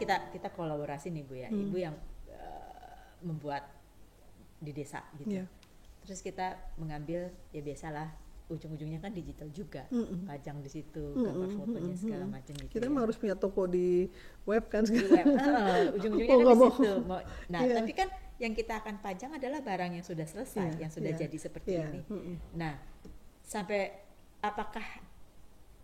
Kita 0.00 0.16
kita 0.32 0.48
kolaborasi 0.50 1.12
nih 1.12 1.22
Bu 1.22 1.34
ya, 1.36 1.48
Ibu 1.48 1.76
yang 1.76 1.94
eh, 2.26 3.00
membuat 3.20 3.68
di 4.58 4.72
desa 4.72 5.04
gitu. 5.16 5.36
Iya. 5.36 5.44
Terus 6.00 6.20
kita 6.20 6.56
mengambil 6.76 7.28
ya 7.52 7.60
biasalah 7.60 8.08
ujung-ujungnya 8.50 8.98
kan 8.98 9.14
digital 9.14 9.46
juga, 9.54 9.86
Mm-mm. 9.94 10.26
pajang 10.26 10.58
di 10.58 10.66
situ, 10.66 11.14
gambar 11.14 11.54
fotonya 11.54 11.94
segala 11.94 12.26
macam 12.26 12.50
gitu. 12.58 12.72
Kita 12.74 12.90
ya. 12.90 12.98
harus 12.98 13.14
punya 13.14 13.38
toko 13.38 13.62
di 13.70 14.10
web 14.42 14.66
kan 14.66 14.82
di 14.82 14.98
web. 14.98 15.22
Heeh, 15.22 15.94
ujung-ujungnya 15.94 16.34
Oh, 16.34 16.42
kan 16.42 16.56
di 16.58 16.66
situ. 16.74 16.92
Mau- 17.06 17.26
Nah, 17.46 17.60
Iya. 17.62 17.74
tapi 17.78 17.92
kan 17.94 18.08
yang 18.42 18.50
kita 18.50 18.82
akan 18.82 18.98
pajang 18.98 19.30
adalah 19.38 19.62
barang 19.62 19.94
yang 19.94 20.02
sudah 20.02 20.26
selesai, 20.26 20.66
Iya, 20.74 20.80
yang 20.82 20.90
sudah 20.90 21.14
iya, 21.14 21.20
jadi 21.22 21.36
seperti 21.38 21.70
iya, 21.78 21.86
ini. 21.94 22.00
mm-mm. 22.10 22.36
Nah, 22.58 22.74
sampai 23.46 24.02
apakah 24.42 24.82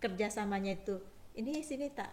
kerjasamanya 0.02 0.74
itu 0.74 0.98
ini 1.38 1.62
sini 1.62 1.86
tak 1.94 2.10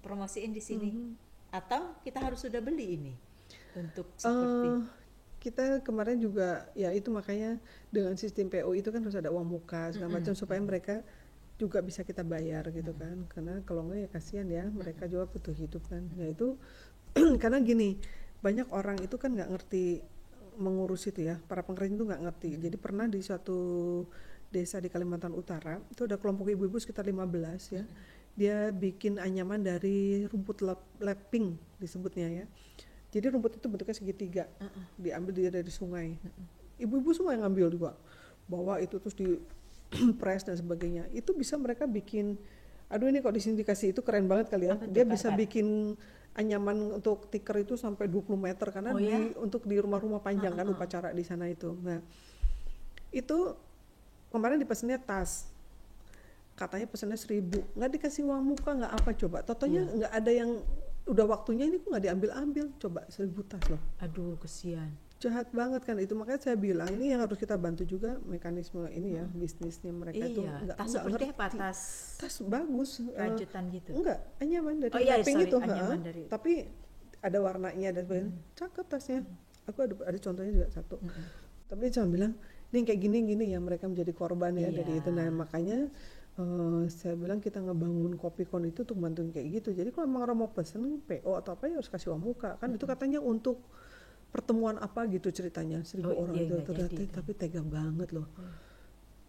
promosiin 0.00 0.52
di 0.52 0.62
sini. 0.62 0.90
Mm-hmm. 0.90 1.28
atau 1.50 1.98
kita 2.06 2.22
harus 2.22 2.46
sudah 2.46 2.62
beli 2.62 2.94
ini 2.94 3.12
untuk 3.74 4.06
seperti? 4.14 4.68
Eh, 4.70 4.78
kita 5.40 5.80
kemarin 5.80 6.20
juga 6.20 6.68
ya 6.76 6.92
itu 6.92 7.08
makanya 7.08 7.56
dengan 7.88 8.14
sistem 8.14 8.52
PO 8.52 8.70
itu 8.76 8.92
kan 8.92 9.00
harus 9.00 9.16
ada 9.16 9.32
uang 9.32 9.58
muka 9.58 9.90
segala 9.90 10.20
macam 10.20 10.36
supaya 10.36 10.60
mereka 10.60 11.00
juga 11.56 11.80
bisa 11.80 12.04
kita 12.04 12.20
bayar 12.20 12.68
gitu 12.70 12.92
kan. 12.92 13.24
Karena 13.32 13.64
kalau 13.64 13.88
enggak 13.88 13.98
ya 14.04 14.08
kasihan 14.12 14.48
ya 14.48 14.64
mereka 14.68 15.08
juga 15.08 15.26
butuh 15.26 15.56
hidup 15.56 15.82
kan. 15.88 16.06
Ya 16.20 16.28
itu 16.28 16.60
karena 17.42 17.58
gini 17.64 17.96
banyak 18.44 18.68
orang 18.68 19.00
itu 19.00 19.16
kan 19.16 19.32
nggak 19.32 19.48
ngerti 19.48 20.04
mengurus 20.60 21.08
itu 21.08 21.24
ya. 21.24 21.40
Para 21.48 21.64
pengrajin 21.64 21.96
itu 21.96 22.04
nggak 22.04 22.20
ngerti. 22.20 22.50
Jadi 22.60 22.76
pernah 22.76 23.08
di 23.08 23.24
suatu 23.24 23.58
desa 24.52 24.76
di 24.76 24.92
Kalimantan 24.92 25.32
Utara 25.32 25.78
itu 25.88 26.04
ada 26.04 26.18
kelompok 26.18 26.50
ibu-ibu 26.50 26.76
sekitar 26.76 27.06
15 27.06 27.76
ya 27.76 27.86
dia 28.38 28.70
bikin 28.70 29.18
anyaman 29.18 29.60
dari 29.60 30.26
rumput 30.30 30.62
lap- 30.64 30.90
laping 30.98 31.58
disebutnya 31.78 32.28
ya 32.30 32.46
jadi 33.10 33.26
rumput 33.34 33.58
itu 33.58 33.66
bentuknya 33.66 33.96
segitiga, 33.98 34.44
diambil 34.94 35.34
dia 35.34 35.50
dari 35.50 35.66
sungai. 35.66 36.14
Ibu-ibu 36.78 37.10
semua 37.10 37.34
yang 37.34 37.42
ngambil 37.42 37.66
juga, 37.74 37.98
bawa 38.46 38.78
itu 38.78 39.02
terus 39.02 39.18
di 39.18 39.34
press 40.22 40.46
dan 40.46 40.54
sebagainya. 40.54 41.10
Itu 41.10 41.34
bisa 41.34 41.58
mereka 41.58 41.90
bikin, 41.90 42.38
aduh 42.86 43.10
ini 43.10 43.18
kok 43.18 43.34
di 43.34 43.42
sini 43.42 43.58
dikasih 43.58 43.90
itu 43.98 44.00
keren 44.06 44.30
banget 44.30 44.54
kali 44.54 44.70
ya. 44.70 44.78
Apa 44.78 44.86
Dia 44.86 45.02
bisa 45.02 45.34
bikin 45.34 45.98
anyaman 46.38 47.02
untuk 47.02 47.26
tikar 47.26 47.58
itu 47.58 47.74
sampai 47.74 48.06
20 48.06 48.38
meter 48.38 48.70
karena 48.70 48.94
Oh 48.94 49.02
di, 49.02 49.10
ya? 49.10 49.18
untuk 49.42 49.66
di 49.66 49.74
rumah-rumah 49.82 50.22
panjang 50.22 50.54
kan 50.54 50.70
upacara 50.70 51.10
di 51.10 51.26
sana 51.26 51.50
itu. 51.50 51.74
Nah 51.82 51.98
itu 53.10 53.58
kemarin 54.30 54.62
dipesennya 54.62 55.02
tas 55.02 55.50
katanya 56.60 56.84
pesennya 56.84 57.16
seribu. 57.16 57.64
Nggak 57.72 57.90
dikasih 57.96 58.22
uang 58.22 58.42
muka 58.46 58.70
nggak 58.70 58.92
apa 58.92 59.10
coba. 59.16 59.38
Totonya 59.40 59.80
Iya. 59.80 59.92
nggak 59.96 60.12
ada 60.14 60.30
yang 60.30 60.50
udah 61.02 61.24
waktunya 61.26 61.64
ini 61.64 61.80
kok 61.80 61.88
nggak 61.88 62.04
diambil 62.04 62.30
ambil 62.36 62.64
coba 62.76 63.00
seribu 63.08 63.40
tas 63.42 63.64
loh. 63.66 63.80
Aduh 63.98 64.36
kesian. 64.36 64.92
jahat 65.18 65.52
banget 65.52 65.84
kan 65.84 65.96
itu. 65.96 66.16
Makanya 66.16 66.40
saya 66.42 66.56
bilang 66.56 66.88
ini 66.90 67.12
yang 67.12 67.20
harus 67.20 67.36
kita 67.36 67.52
bantu 67.54 67.84
juga 67.84 68.16
mekanisme 68.24 68.88
ini 68.88 69.16
ya 69.16 69.28
bisnisnya 69.30 69.92
mereka 69.92 70.16
itu 70.22 70.40
iya, 70.40 70.56
nggak 70.64 70.76
tas 70.76 70.88
nggak 70.88 71.04
seperti 71.04 71.12
ngerti. 71.12 71.36
apa? 71.36 71.46
Tas 71.52 71.80
tas 72.16 72.34
bagus 72.42 72.90
eh, 73.02 73.20
rajutan 73.20 73.64
gitu. 73.68 73.90
enggak 73.92 74.18
anyaman 74.38 74.74
dari 74.78 74.90
Oh 74.90 74.96
iya, 74.98 75.20
sorry, 75.20 75.44
itu 75.44 75.56
ha, 75.58 75.92
dari- 75.94 76.24
tapi 76.26 76.52
ada 77.20 77.36
warnanya 77.38 77.88
dan 77.92 78.02
sebagainya 78.02 78.32
cakep 78.54 78.84
tasnya. 78.86 79.20
Aku 79.68 79.78
ada 79.82 79.92
ada 80.02 80.18
contohnya 80.18 80.52
juga 80.54 80.68
satu. 80.72 80.96
Tapi 81.68 81.80
dia 81.82 81.92
cuma 81.94 82.08
bilang 82.08 82.32
ini 82.66 82.78
kayak 82.80 83.00
gini 83.02 83.18
gini 83.22 83.44
ya 83.52 83.60
mereka 83.60 83.84
menjadi 83.86 84.12
korban 84.12 84.56
ya 84.56 84.72
dari 84.72 84.88
Iya. 84.90 85.00
itu. 85.00 85.10
Nah 85.12 85.28
makanya 85.28 85.92
eh, 86.36 86.82
saya 86.88 87.14
bilang 87.14 87.38
kita 87.38 87.58
ngebangun 87.58 88.14
kopikon 88.14 88.66
itu 88.66 88.86
untuk 88.86 88.98
bantuin 88.98 89.30
kayak 89.30 89.60
gitu. 89.60 89.72
Jadi 89.72 89.90
kalau 89.90 90.06
emang 90.06 90.22
orang 90.24 90.38
mau 90.38 90.50
pesen 90.50 91.00
PO 91.00 91.32
atau 91.34 91.54
apa 91.54 91.66
ya 91.66 91.80
harus 91.80 91.88
kasih 91.88 92.14
uang 92.14 92.22
muka. 92.22 92.54
Kan 92.58 92.74
itu 92.74 92.84
katanya 92.84 93.18
untuk 93.18 93.62
pertemuan 94.30 94.78
apa 94.78 95.10
gitu 95.10 95.34
ceritanya 95.34 95.82
seribu 95.82 96.14
Oh, 96.14 96.22
orang 96.22 96.38
iya, 96.38 96.46
itu 96.46 96.54
ternyata 96.62 96.86
jadi 96.86 97.04
kan. 97.10 97.14
tapi 97.18 97.30
tega 97.34 97.62
banget 97.66 98.08
loh. 98.14 98.30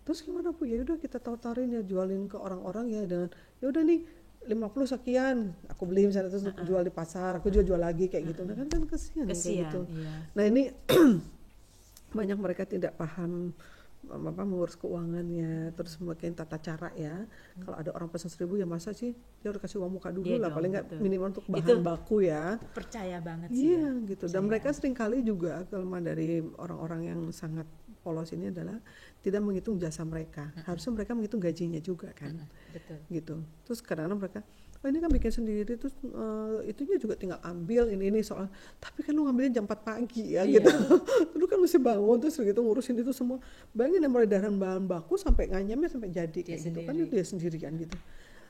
Terus 0.06 0.22
gimana 0.22 0.53
bu? 0.53 0.66
Ya 0.66 0.81
udah 0.81 0.97
kita 0.97 1.17
tawarin 1.17 1.73
ya 1.73 1.81
jualin 1.81 2.29
ke 2.29 2.38
orang-orang 2.38 2.85
ya 2.89 3.01
dengan 3.06 3.29
ya 3.57 3.69
udah 3.69 3.81
nih 3.81 4.01
50 4.41 4.57
sekian 4.89 5.53
aku 5.69 5.85
beli 5.85 6.09
misalnya 6.09 6.33
terus 6.33 6.41
aku 6.50 6.66
jual 6.66 6.81
di 6.81 6.89
pasar 6.89 7.38
aku 7.38 7.53
juga 7.53 7.62
jual 7.66 7.81
lagi 7.81 8.09
kayak 8.09 8.33
gitu. 8.33 8.41
Nah 8.41 8.57
kan 8.57 8.68
kan 8.69 8.81
kesian, 8.89 9.25
ya 9.25 9.25
kayak 9.29 9.38
Kesian, 9.38 9.62
gitu. 9.69 9.81
iya. 9.94 10.13
nah 10.33 10.44
ini 10.45 10.63
banyak 12.18 12.38
mereka 12.38 12.63
tidak 12.66 12.97
paham 12.97 13.53
apa 14.01 14.41
mengurus 14.41 14.73
keuangannya 14.75 15.78
terus 15.78 16.01
mungkin 16.01 16.34
tata 16.34 16.57
cara 16.57 16.89
ya 16.97 17.22
kalau 17.62 17.78
ada 17.78 17.94
orang 17.94 18.09
pesan 18.09 18.34
seribu 18.34 18.57
ya 18.57 18.66
masa 18.66 18.91
sih 18.91 19.13
dia 19.13 19.53
harus 19.53 19.62
kasih 19.62 19.78
uang 19.78 20.01
muka 20.01 20.09
dulu 20.09 20.25
Iya 20.25 20.41
lah 20.41 20.50
dong, 20.50 20.57
paling 20.57 20.72
nggak 20.73 20.85
minimal 20.97 21.28
untuk 21.31 21.45
bahan 21.45 21.62
Itu- 21.62 21.79
baku 21.79 22.17
ya 22.25 22.57
Percaya 22.73 23.17
banget 23.22 23.50
sih. 23.53 23.78
Iya 23.78 23.94
ya. 23.94 24.07
gitu. 24.09 24.25
Dan 24.25 24.41
mereka 24.50 24.73
sering 24.73 24.97
kali 24.97 25.22
juga 25.22 25.63
kelemahan 25.69 26.03
dari 26.03 26.41
orang-orang 26.57 27.01
yang 27.13 27.19
sangat 27.29 27.69
polos 28.01 28.34
ini 28.34 28.50
adalah 28.50 28.81
tidak 29.22 29.41
menghitung 29.45 29.78
jasa 29.78 30.01
mereka. 30.01 30.50
Harusnya 30.66 30.97
mereka 30.97 31.13
menghitung 31.13 31.38
gajinya 31.38 31.78
juga 31.78 32.09
kan. 32.18 32.41
Betul. 32.73 32.97
Gitu. 33.07 33.35
Terus 33.63 33.79
kadang-kadang 33.85 34.18
mereka 34.18 34.39
oh 34.81 34.90
ini 34.90 34.97
kan 34.97 35.09
bikin 35.09 35.30
sendiri 35.31 35.78
terus 35.78 35.94
eh, 36.02 36.68
itunya 36.68 36.97
juga 36.97 37.14
tinggal 37.14 37.38
ambil 37.42 37.86
ini 37.88 38.09
ini 38.09 38.19
soal 38.22 38.50
tapi 38.78 39.02
kan 39.02 39.14
lu 39.14 39.24
ngambilnya 39.24 39.62
jam 39.62 39.66
4 39.66 39.78
pagi 39.80 40.34
ya 40.34 40.42
Iya. 40.42 40.58
gitu 40.58 40.69
lu 41.38 41.46
kan 41.46 41.58
mesti 41.58 41.78
bangun 41.78 42.18
terus 42.18 42.36
gitu 42.36 42.59
ngurusin 42.59 42.97
itu 42.97 43.14
semua 43.14 43.38
bayangin 43.72 44.02
yang 44.02 44.12
mulai 44.12 44.25
dari 44.25 44.50
bahan 44.50 44.84
baku 44.84 45.16
sampai 45.16 45.47
nganyamnya 45.47 45.86
sampai 45.88 46.09
jadi 46.09 46.34
Dia 46.34 46.44
kayak 46.44 46.59
gitu 46.66 46.80
kan 46.81 46.94
sendiri. 46.94 47.06
itu 47.06 47.14
dia 47.14 47.25
sendirian 47.25 47.74
gitu 47.78 47.97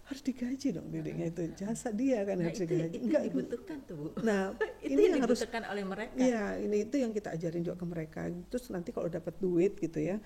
harus 0.01 0.21
digaji 0.25 0.67
dong 0.73 0.87
dirinya 0.89 1.23
itu 1.23 1.41
jasa 1.55 1.93
dia 1.93 2.25
kan 2.25 2.35
Nah, 2.35 2.49
harus 2.49 2.59
itu, 2.59 2.67
digaji 2.67 2.95
itu 2.95 3.05
Enggak, 3.05 3.21
dibutuhkan 3.27 3.77
tuh, 3.85 3.95
Bu. 3.95 4.07
nah 4.25 4.43
itu 4.83 4.91
ini 4.91 5.01
yang 5.07 5.13
yang 5.13 5.23
harus 5.23 5.39
oleh 5.45 5.85
mereka. 5.85 6.15
Iya, 6.17 6.43
ini 6.57 6.77
itu 6.83 6.95
yang 6.99 7.11
kita 7.13 7.29
ajarin 7.31 7.61
juga 7.61 7.77
ke 7.79 7.85
mereka. 7.85 8.19
Terus 8.49 8.65
nanti 8.73 8.89
kalau 8.91 9.07
dapat 9.07 9.37
duit 9.37 9.77
gitu 9.77 10.01
ya, 10.01 10.17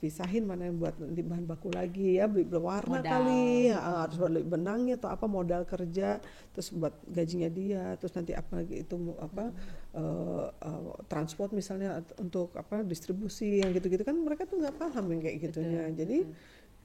pisahin 0.00 0.48
mana 0.48 0.64
yang 0.64 0.80
buat 0.80 0.96
di 0.96 1.20
bahan 1.20 1.44
baku 1.44 1.68
lagi 1.76 2.16
ya, 2.16 2.24
beli 2.24 2.48
warna 2.48 3.04
Modal. 3.04 3.12
kali, 3.12 3.68
ya, 3.68 3.78
harus 4.08 4.16
beli 4.16 4.40
benangnya 4.40 4.96
atau 4.96 5.12
apa 5.12 5.28
modal 5.28 5.68
kerja, 5.68 6.16
terus 6.56 6.72
buat 6.72 6.96
gajinya 7.04 7.52
dia, 7.52 8.00
terus 8.00 8.16
nanti 8.16 8.32
apa 8.32 8.64
lagi 8.64 8.80
itu 8.80 8.96
apa 9.20 9.52
eh, 9.92 10.46
eh, 10.48 10.92
transport 11.04 11.52
misalnya 11.52 12.00
untuk 12.16 12.56
apa 12.56 12.80
distribusi 12.80 13.60
yang 13.60 13.76
gitu-gitu 13.76 14.00
kan 14.00 14.16
mereka 14.16 14.48
tuh 14.48 14.64
nggak 14.64 14.80
paham 14.80 15.04
yang 15.12 15.20
kayak 15.20 15.36
gitunya. 15.44 15.84
Jadi 15.92 16.18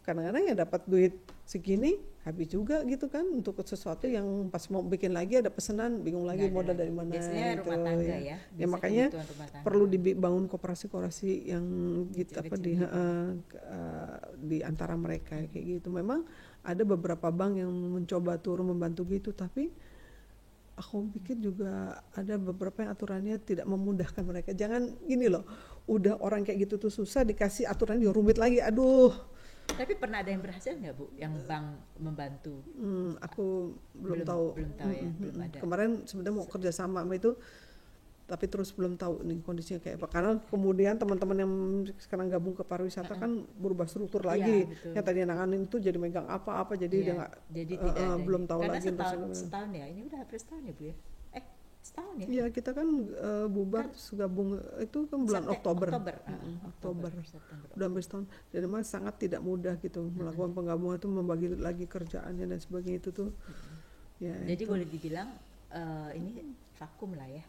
kadang-kadang 0.06 0.44
ya 0.46 0.54
dapat 0.54 0.86
duit 0.86 1.18
segini 1.50 1.98
habis 2.26 2.50
juga 2.50 2.82
gitu 2.90 3.06
kan 3.06 3.22
untuk 3.30 3.62
sesuatu 3.62 4.10
yang 4.10 4.50
pas 4.50 4.66
mau 4.74 4.82
bikin 4.82 5.14
lagi 5.14 5.38
ada 5.38 5.54
pesanan 5.54 6.02
bingung 6.02 6.26
lagi 6.26 6.50
modal 6.50 6.74
dari 6.74 6.90
mana 6.90 7.14
Biasanya 7.14 7.46
gitu, 7.54 7.62
rumah 7.62 7.78
tangga 7.86 8.02
ya. 8.02 8.18
ya 8.18 8.38
Biasanya 8.38 8.68
makanya 8.70 9.06
tangga. 9.14 9.62
perlu 9.62 9.86
dibangun 9.86 10.46
koperasi-koperasi 10.50 11.54
yang 11.54 11.66
gitu 12.18 12.34
apa 12.42 12.56
di 12.58 12.74
eh, 12.82 13.30
di 14.42 14.58
antara 14.66 14.98
mereka 14.98 15.38
kayak 15.54 15.66
gitu. 15.82 15.94
Memang 15.94 16.26
ada 16.66 16.82
beberapa 16.82 17.30
bank 17.30 17.62
yang 17.62 17.70
mencoba 17.70 18.42
turun 18.42 18.74
membantu 18.74 19.06
gitu 19.06 19.30
tapi 19.30 19.70
aku 20.76 21.08
pikir 21.22 21.40
juga 21.40 22.04
ada 22.12 22.36
beberapa 22.36 22.84
yang 22.84 22.92
aturannya 22.92 23.36
tidak 23.40 23.70
memudahkan 23.70 24.24
mereka. 24.26 24.52
Jangan 24.52 24.98
gini 25.08 25.32
loh, 25.32 25.48
udah 25.88 26.20
orang 26.20 26.44
kayak 26.44 26.68
gitu 26.68 26.76
tuh 26.82 26.92
susah 26.92 27.24
dikasih 27.24 27.70
aturan 27.70 28.02
dia 28.02 28.12
rumit 28.12 28.36
lagi. 28.36 28.60
Aduh, 28.60 29.14
Tapi 29.68 29.94
pernah 29.98 30.22
ada 30.22 30.30
yang 30.30 30.40
berhasil 30.40 30.72
nggak 30.72 30.94
Bu, 30.94 31.10
yang 31.16 31.34
bank 31.42 31.66
membantu? 31.98 32.62
hmm, 32.74 33.18
aku 33.20 33.74
belum, 33.94 34.22
Belum- 34.22 34.28
tahu. 34.28 34.46
belum 34.56 34.72
tahu 34.74 34.92
ya, 34.92 35.02
Mm, 35.02 35.10
mm, 35.10 35.20
belum 35.20 35.36
ada. 35.42 35.58
Kemarin 35.60 35.90
sebenarnya 36.06 36.36
mau 36.36 36.46
kerja 36.46 36.72
sama 36.72 37.00
sama 37.02 37.14
itu 37.14 37.34
tapi 38.26 38.50
terus 38.50 38.74
belum 38.74 38.98
tahu 38.98 39.22
nih 39.22 39.38
kondisinya 39.46 39.78
kayak 39.78 40.02
apa 40.02 40.08
karena 40.10 40.32
kemudian 40.50 40.98
teman-teman 40.98 41.38
yang 41.38 41.52
sekarang 42.02 42.26
gabung 42.26 42.58
ke 42.58 42.66
pariwisata 42.66 43.14
kan 43.14 43.46
berubah 43.54 43.86
struktur 43.86 44.26
Iya, 44.26 44.30
lagi 44.34 44.58
betul. 44.66 44.92
yang 44.98 45.06
tadi 45.06 45.20
nanganin 45.22 45.62
itu 45.62 45.78
jadi 45.78 45.94
megang 45.94 46.26
apa-apa 46.26 46.74
jadi 46.74 46.90
Iya, 46.90 47.06
dia 47.06 47.14
nggak 47.14 47.32
jadi 47.54 47.74
eh, 47.76 47.78
tidak 47.78 48.02
ada 48.02 48.26
belum 48.26 48.44
tahu 48.50 48.60
Karena 48.66 48.74
lagi 48.74 48.88
setahun, 48.90 49.20
terus- 49.22 49.42
setahun 49.46 49.70
ya, 49.72 49.86
ini 49.86 50.02
udah 50.10 50.18
hampir 50.18 50.38
setahun 50.42 50.64
ya 50.66 50.74
Bu 50.74 50.84
ya? 50.90 50.96
Setahun 51.86 52.16
ya? 52.18 52.26
Iya 52.26 52.46
kita 52.50 52.74
kan 52.74 52.88
eh, 53.06 53.46
bubar 53.46 53.94
terus 53.94 54.10
gabung 54.18 54.58
itu 54.82 55.06
kan 55.06 55.20
bulan 55.22 55.46
Oktober 55.46 55.88
Oktober, 55.94 56.16
ah, 56.26 56.34
Mm, 56.34 56.58
Oktober, 56.74 57.12
Oktober. 57.14 57.30
September. 57.30 57.68
udah 57.78 57.86
hampir 57.86 58.02
setahun 58.02 58.26
jadi 58.50 58.64
memang 58.66 58.82
sangat 58.82 59.14
tidak 59.22 59.42
mudah 59.46 59.78
gitu 59.78 60.02
melakukan 60.10 60.58
penggabungan 60.58 60.98
itu 60.98 61.08
membagi 61.08 61.48
lagi 61.54 61.86
kerjaannya 61.86 62.46
dan 62.50 62.58
sebagainya 62.58 63.00
itu 63.06 63.10
tuh 63.14 63.30
ya 64.18 64.34
Jadi 64.34 64.64
itu. 64.66 64.72
boleh 64.72 64.88
dibilang 64.90 65.30
eh, 65.70 66.10
ini 66.18 66.32
vakum 66.74 67.14
lah 67.14 67.30
ya 67.30 67.46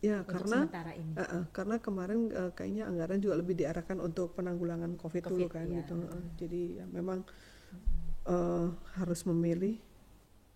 ya 0.00 0.24
untuk 0.24 0.32
karena 0.48 0.58
ini. 0.96 1.12
Eh, 1.12 1.22
eh, 1.22 1.44
karena 1.52 1.76
kemarin 1.76 2.20
eh, 2.32 2.50
kayaknya 2.56 2.88
anggaran 2.88 3.20
juga 3.20 3.36
lebih 3.36 3.54
diarahkan 3.54 4.00
untuk 4.00 4.32
penanggulangan 4.32 4.96
COVID, 4.96 5.22
dulu 5.28 5.44
COVID, 5.44 5.52
kan 5.52 5.66
iya. 5.68 5.78
gitu. 5.84 5.94
Eh, 6.08 6.24
jadi 6.40 6.62
ya 6.80 6.84
memang 6.88 7.20
eh, 8.24 8.66
harus 8.96 9.20
memilih 9.28 9.76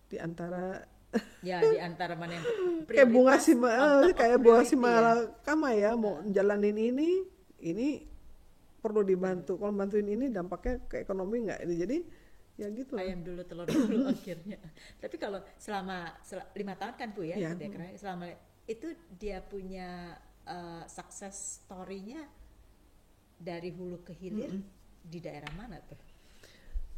di 0.09 0.17
antara 0.17 0.81
ya 1.47 1.61
di 1.61 1.77
antara 1.79 2.13
mana 2.17 2.35
yang 2.37 2.45
kayak 2.87 3.09
bunga 3.09 3.35
si 3.39 3.53
top 3.55 4.13
kayak 4.17 4.37
bunga 4.41 4.61
si 4.65 4.75
ya. 4.75 5.13
kama 5.45 5.69
ya 5.73 5.91
mau 5.95 6.19
jalanin 6.27 6.77
ini 6.77 7.09
ini 7.63 7.87
perlu 8.85 9.01
dibantu. 9.01 9.57
Kalau 9.57 9.73
bantuin 9.73 10.05
ini 10.05 10.29
dampaknya 10.29 10.77
ke 10.85 11.01
ekonomi 11.01 11.49
nggak 11.49 11.59
ini 11.65 11.73
jadi 11.81 11.97
ya 12.55 12.67
gitu 12.71 12.95
lah. 12.95 13.03
ayam 13.03 13.19
dulu 13.19 13.41
telur 13.43 13.67
dulu 13.67 14.07
akhirnya 14.15 14.55
tapi 15.03 15.15
kalau 15.19 15.43
selama 15.59 16.15
sel- 16.23 16.47
lima 16.55 16.79
tahun 16.79 16.95
kan 16.95 17.11
bu 17.11 17.27
ya, 17.27 17.35
Ya. 17.35 17.51
Dekra, 17.51 17.91
selama 17.99 18.31
itu 18.63 18.95
dia 19.19 19.43
punya 19.43 20.15
uh, 20.47 20.87
success 20.87 21.59
story-nya 21.67 22.23
dari 23.35 23.75
hulu 23.75 24.07
ke 24.07 24.15
hilir 24.15 24.63
di 25.03 25.19
daerah 25.19 25.51
mana 25.59 25.83
tuh 25.83 25.99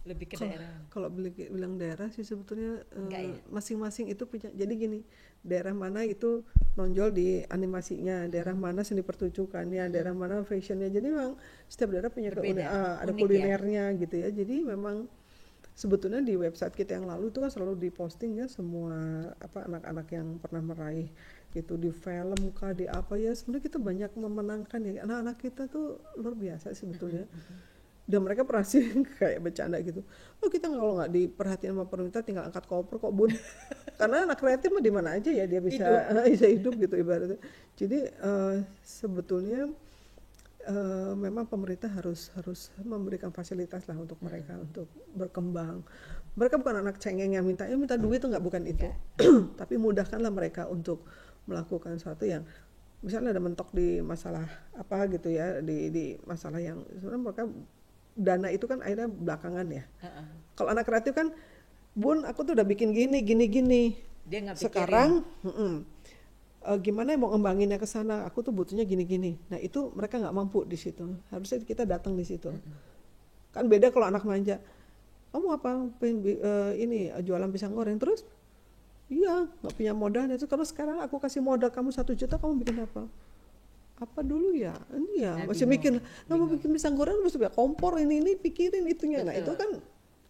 lebih 0.08 0.26
ke 0.26 0.36
Kalau- 0.36 0.48
daerah? 0.50 0.72
Kalau 0.88 1.08
bilang 1.12 1.76
daerah 1.76 2.08
sih 2.10 2.24
sebetulnya 2.24 2.82
eh, 2.90 3.08
ya? 3.12 3.36
masing-masing 3.48 4.08
itu 4.08 4.24
punya. 4.24 4.48
Jadi 4.50 4.74
gini, 4.74 5.00
daerah 5.44 5.76
mana 5.76 6.02
itu 6.02 6.42
nonjol 6.74 7.12
di 7.12 7.44
animasinya, 7.46 8.26
daerah 8.26 8.56
Hmm. 8.56 8.64
mana 8.64 8.82
seni 8.82 9.04
pertunjukannya, 9.04 9.92
daerah 9.92 10.12
mana 10.12 10.42
fashionnya. 10.42 10.88
Jadi 10.88 11.08
memang 11.08 11.36
setiap 11.68 11.92
daerah 11.92 12.08
punya 12.08 12.32
Berbeda, 12.32 12.48
keuni- 12.48 12.66
ah, 12.66 12.98
ada 12.98 13.12
unik 13.12 13.18
ya. 13.18 13.22
kulinernya 13.22 13.84
gitu 14.00 14.16
ya. 14.18 14.30
Jadi 14.32 14.56
memang 14.64 15.06
sebetulnya 15.74 16.20
di 16.20 16.34
website 16.34 16.74
kita 16.74 16.98
yang 16.98 17.06
lalu 17.06 17.30
itu 17.30 17.38
kan 17.38 17.54
selalu 17.54 17.78
diposting 17.78 18.34
ya 18.34 18.50
semua 18.50 18.98
apa 19.38 19.62
anak-anak 19.62 20.08
yang 20.10 20.42
pernah 20.42 20.64
meraih 20.64 21.06
gitu 21.54 21.78
di 21.78 21.94
film 21.94 22.34
kah 22.52 22.74
di 22.74 22.90
apa 22.90 23.14
ya 23.14 23.30
sebenarnya 23.30 23.62
kita 23.64 23.78
banyak 23.78 24.10
memenangkan 24.12 24.80
ya 24.82 25.06
anak-anak 25.06 25.38
kita 25.38 25.70
tuh 25.70 26.02
luar 26.18 26.34
biasa 26.34 26.74
sebetulnya 26.74 27.30
dan 28.08 28.24
mereka 28.24 28.48
pernah 28.48 28.64
sih 28.64 28.82
kayak 29.20 29.44
bercanda 29.44 29.78
gitu. 29.84 30.00
Oh 30.40 30.48
kita 30.48 30.72
kalau 30.72 31.04
nggak 31.04 31.12
diperhatiin 31.12 31.76
sama 31.76 31.86
pemerintah 31.92 32.24
tinggal 32.24 32.48
angkat 32.48 32.64
koper 32.64 33.04
kok 33.04 33.12
bun. 33.12 33.36
Karena 34.00 34.24
anak 34.24 34.40
kreatif 34.40 34.72
mah 34.72 34.80
di 34.80 34.92
mana 34.96 35.20
aja 35.20 35.28
ya 35.28 35.44
dia 35.44 35.60
bisa 35.60 36.08
bisa 36.34 36.48
hidup 36.48 36.80
gitu 36.80 36.96
ibaratnya. 36.96 37.38
Jadi 37.76 38.08
eh, 38.08 38.56
sebetulnya 38.80 39.68
eh, 40.64 41.14
memang 41.20 41.52
pemerintah 41.52 41.92
harus 41.92 42.32
harus 42.40 42.72
memberikan 42.80 43.36
fasilitas 43.36 43.84
lah 43.92 44.00
untuk 44.00 44.24
mereka 44.24 44.56
untuk 44.56 44.88
berkembang. 45.12 45.84
Mereka 46.40 46.64
bukan 46.64 46.80
anak 46.80 47.04
cengeng 47.04 47.36
yang 47.36 47.44
minta 47.44 47.68
ya 47.68 47.76
minta 47.76 48.00
duit 48.00 48.24
itu 48.24 48.32
nggak? 48.32 48.44
Bukan 48.44 48.64
itu. 48.72 48.88
Tapi 49.60 49.76
mudahkanlah 49.76 50.32
mereka 50.32 50.72
untuk 50.72 51.04
melakukan 51.44 52.00
sesuatu 52.00 52.24
yang 52.24 52.48
misalnya 53.04 53.36
ada 53.36 53.42
mentok 53.44 53.72
di 53.76 54.00
masalah 54.02 54.48
apa 54.74 55.06
gitu 55.12 55.30
ya 55.30 55.62
di 55.62 55.94
di 55.94 56.06
masalah 56.26 56.58
yang 56.58 56.82
sebenarnya 56.98 57.22
mereka 57.22 57.44
dana 58.18 58.50
itu 58.50 58.66
kan 58.66 58.82
akhirnya 58.82 59.08
belakangan 59.08 59.68
ya. 59.70 59.84
Heeh. 60.02 60.26
kalau 60.58 60.74
anak 60.74 60.90
kreatif 60.90 61.14
kan 61.14 61.30
bun 61.94 62.26
aku 62.26 62.42
tuh 62.42 62.58
udah 62.58 62.66
bikin 62.66 62.90
gini 62.92 63.22
gini 63.22 63.46
gini. 63.46 63.84
Dia 64.26 64.44
nggak 64.44 64.58
sekarang 64.60 65.24
mm-mm, 65.46 65.74
eh, 66.66 66.78
gimana 66.82 67.14
ya 67.14 67.18
mau 67.22 67.30
ngembanginnya 67.32 67.78
ke 67.78 67.86
sana? 67.86 68.26
Aku 68.26 68.42
tuh 68.42 68.52
butuhnya 68.52 68.84
gini 68.84 69.06
gini. 69.06 69.32
Nah 69.54 69.62
itu 69.62 69.94
mereka 69.94 70.18
nggak 70.18 70.34
mampu 70.34 70.66
di 70.66 70.76
situ. 70.76 71.06
Harusnya 71.30 71.62
kita 71.62 71.86
datang 71.86 72.18
di 72.18 72.26
situ. 72.26 72.50
Kan 73.54 73.70
beda 73.70 73.94
kalau 73.94 74.10
anak 74.10 74.26
manja. 74.26 74.58
Kamu 75.32 75.48
apa? 75.54 75.94
Pengen 76.02 76.18
bi- 76.26 76.42
eh, 76.42 76.72
ini 76.82 77.14
eh, 77.14 77.22
jualan 77.22 77.48
pisang 77.54 77.78
goreng 77.78 78.02
terus? 78.02 78.26
Iya 79.08 79.46
nggak 79.62 79.74
punya 79.78 79.94
modalnya. 79.94 80.36
Itu 80.36 80.50
kalau 80.50 80.66
sekarang 80.66 81.00
aku 81.06 81.22
kasih 81.22 81.40
modal 81.46 81.70
kamu 81.70 81.94
satu 81.94 82.18
juta 82.18 82.36
kamu 82.42 82.66
bikin 82.66 82.82
apa 82.82 83.06
apa 83.98 84.20
dulu 84.22 84.54
ya? 84.54 84.78
Ini 84.94 85.14
ya 85.18 85.32
Nah, 85.42 85.46
masih 85.50 85.66
bingung, 85.66 85.98
mikir 85.98 86.26
nah 86.30 86.34
mau 86.38 86.48
bikin 86.48 86.70
pisang 86.70 86.94
goreng 86.94 87.18
harus 87.18 87.34
punya 87.34 87.50
kompor 87.50 87.98
ini 87.98 88.22
ini 88.22 88.32
pikirin 88.38 88.86
itunya. 88.86 89.26
Nah 89.26 89.34
itu 89.34 89.50
Betul. 89.50 89.58
kan 89.58 89.70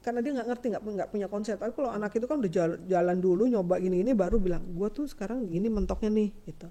karena 0.08 0.20
dia 0.24 0.32
nggak 0.40 0.48
ngerti 0.48 0.66
nggak 0.72 0.84
nggak 0.88 1.10
punya 1.12 1.28
konsep. 1.28 1.60
Tapi 1.60 1.72
kalau 1.76 1.92
anak 1.92 2.16
itu 2.16 2.26
kan 2.26 2.40
udah 2.40 2.52
jalan, 2.52 2.80
jalan 2.88 3.18
dulu 3.20 3.44
nyoba 3.44 3.76
gini 3.84 4.00
ini 4.08 4.16
baru 4.16 4.40
bilang 4.40 4.64
gua 4.72 4.88
tuh 4.88 5.04
sekarang 5.04 5.52
gini 5.52 5.68
mentoknya 5.68 6.08
nih 6.08 6.30
gitu. 6.48 6.68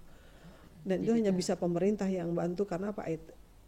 Dan 0.87 1.02
itu 1.02 1.12
hanya 1.12 1.34
bisa 1.34 1.58
pemerintah 1.58 2.06
yang 2.06 2.32
bantu 2.32 2.64
karena 2.64 2.94
apa? 2.94 3.04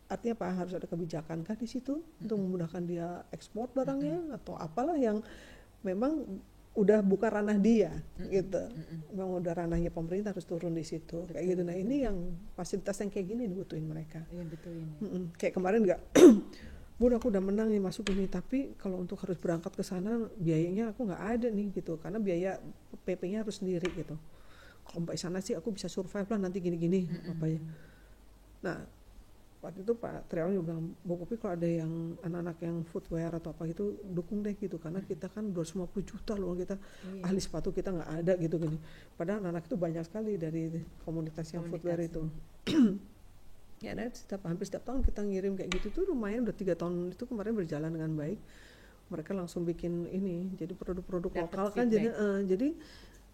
Artinya 0.09 0.35
apa? 0.39 0.47
Harus 0.65 0.73
ada 0.79 0.87
kebijakan 0.89 1.45
kah 1.45 1.59
di 1.59 1.69
situ 1.69 2.01
untuk 2.23 2.37
memudahkan 2.41 2.81
dia 2.89 3.27
ekspor 3.29 3.69
barangnya 3.75 4.39
atau 4.41 4.57
apalah 4.57 4.97
yang 4.97 5.21
memang 5.85 6.25
udah 6.79 7.03
bukan 7.03 7.31
ranah 7.43 7.59
dia 7.59 7.91
gitu. 8.31 8.63
Memang 9.11 9.43
udah 9.43 9.53
ranahnya 9.53 9.91
pemerintah 9.91 10.31
harus 10.31 10.47
turun 10.47 10.79
di 10.79 10.87
situ. 10.87 11.27
Kayak 11.27 11.59
gitu. 11.59 11.63
Nah 11.67 11.75
ini 11.75 12.07
yang 12.07 12.17
fasilitas 12.55 13.03
yang 13.03 13.11
kayak 13.11 13.27
gini 13.35 13.51
dibutuhin 13.51 13.83
mereka. 13.83 14.23
Iya, 14.31 14.47
betul 14.47 14.79
ini. 14.79 14.95
Mm-mm. 15.03 15.23
kayak 15.35 15.59
kemarin 15.59 15.83
nggak 15.83 16.01
bun 16.99 17.15
aku 17.15 17.31
udah 17.31 17.43
menang 17.43 17.71
nih 17.71 17.79
masuk 17.79 18.11
ini 18.11 18.27
tapi 18.27 18.75
kalau 18.75 18.99
untuk 18.99 19.19
harus 19.23 19.39
berangkat 19.39 19.71
ke 19.71 19.87
sana 19.87 20.19
biayanya 20.35 20.95
aku 20.95 21.11
nggak 21.11 21.23
ada 21.35 21.49
nih 21.51 21.67
gitu. 21.75 21.99
Karena 21.99 22.23
biaya 22.23 22.63
PP-nya 23.03 23.43
harus 23.43 23.59
sendiri 23.59 23.91
gitu. 23.99 24.15
Kalau 24.87 25.05
sampai 25.05 25.19
sana 25.19 25.39
sih 25.43 25.59
aku 25.59 25.75
bisa 25.75 25.91
survive 25.91 26.31
lah 26.31 26.39
nanti 26.39 26.63
gini-gini 26.63 27.11
apa 27.27 27.45
ya. 27.51 27.61
Nah 28.63 28.98
waktu 29.59 29.83
itu 29.83 29.93
Pak 29.99 30.31
Triawan 30.31 30.55
juga 30.55 30.65
bilang 30.71 30.95
Bu 31.03 31.19
Popi 31.19 31.35
kalau 31.35 31.59
ada 31.59 31.67
yang 31.67 32.15
anak-anak 32.23 32.57
yang 32.63 32.77
footwear 32.87 33.35
atau 33.35 33.51
apa 33.51 33.67
gitu 33.67 33.99
dukung 34.07 34.47
deh 34.47 34.55
gitu. 34.55 34.79
Karena 34.79 35.03
kita 35.03 35.27
kan 35.27 35.51
250 35.51 35.91
juta 36.07 36.39
loh 36.39 36.55
kita. 36.55 36.79
Iya. 36.79 37.23
ahli 37.27 37.41
sepatu 37.43 37.75
kita 37.75 37.91
nggak 37.91 38.11
ada 38.23 38.33
gitu 38.39 38.57
gini. 38.63 38.79
Padahal 39.19 39.43
anak-anak 39.43 39.65
itu 39.67 39.77
banyak 39.77 40.05
sekali 40.07 40.33
dari 40.39 40.71
komunitas 41.03 41.51
yang 41.51 41.67
footwear 41.67 41.99
itu. 42.03 42.23
Ya 43.79 43.95
dan 43.95 44.11
setiap 44.11 44.43
hampir 44.43 44.67
setiap 44.67 44.91
tahun 44.91 45.07
kita 45.07 45.23
ngirim 45.23 45.55
kayak 45.55 45.71
gitu 45.79 45.95
tuh 45.95 46.11
lumayan 46.11 46.43
udah 46.43 46.51
tiga 46.51 46.75
tahun 46.75 47.15
itu 47.15 47.25
kemarin 47.31 47.55
berjalan 47.55 47.95
dengan 47.95 48.11
baik. 48.19 48.43
Mereka 49.07 49.31
langsung 49.39 49.63
bikin 49.63 50.11
ini 50.11 50.51
jadi 50.59 50.75
produk-produk 50.75 51.31
Dapat 51.31 51.47
lokal 51.47 51.67
kan 51.71 51.87
jadi 51.87 52.11
eh, 52.11 52.41
jadi 52.43 52.75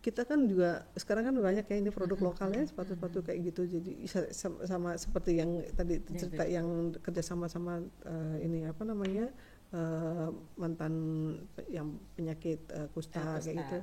kita 0.04 0.28
kan 0.28 0.44
juga 0.44 0.84
sekarang 0.92 1.24
kan 1.24 1.34
banyak 1.40 1.64
ya 1.64 1.76
ini 1.80 1.88
produk 1.88 2.20
lokalnya 2.20 2.68
sepatu-sepatu 2.68 3.24
kayak 3.24 3.40
gitu. 3.48 3.64
Jadi 3.64 4.04
sa- 4.04 4.28
sama, 4.28 4.58
sama 4.68 4.90
seperti 5.00 5.40
yang 5.40 5.64
tadi 5.72 5.96
cerita 6.12 6.44
yang 6.44 6.92
kerjasama 7.00 7.48
sama 7.48 7.80
eh, 8.04 8.44
ini 8.44 8.68
apa 8.68 8.84
namanya 8.84 9.32
eh, 9.72 10.28
mantan 10.60 10.92
yang 11.72 11.96
penyakit 12.12 12.60
eh, 12.68 12.88
kusta 12.92 13.16
kusta. 13.16 13.40
kayak 13.40 13.56
gitu. 13.64 13.76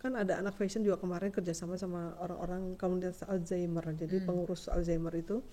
Kan 0.00 0.16
ada 0.16 0.40
anak 0.40 0.56
fashion 0.56 0.80
juga 0.80 0.96
kemarin 0.96 1.28
kerjasama 1.28 1.76
sama 1.76 2.16
orang-orang 2.24 2.72
komunitas 2.80 3.20
Alzheimer. 3.28 3.84
Jadi 3.92 4.16
pengurus 4.24 4.72
Alzheimer 4.72 5.12
itu 5.12 5.44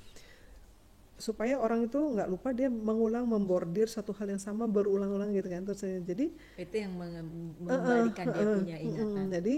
supaya 1.13 1.55
orang 1.59 1.85
itu 1.85 1.99
nggak 1.99 2.27
lupa 2.27 2.51
dia 2.51 2.67
mengulang 2.67 3.27
membordir 3.27 3.85
satu 3.87 4.11
hal 4.17 4.27
yang 4.33 4.41
sama 4.41 4.71
berulang-ulang 4.71 5.35
gitu 5.35 5.51
kan. 5.51 5.67
Terus 5.67 5.83
jadi 6.07 6.31
itu 6.31 6.75
yang 6.79 6.95
menge- 6.95 7.27
mengembalikan 7.59 8.25
dia 8.31 8.39
Heeh, 8.39 8.55
punya 8.63 8.77
ingatan. 8.79 9.19
Mm, 9.19 9.31
jadi 9.35 9.55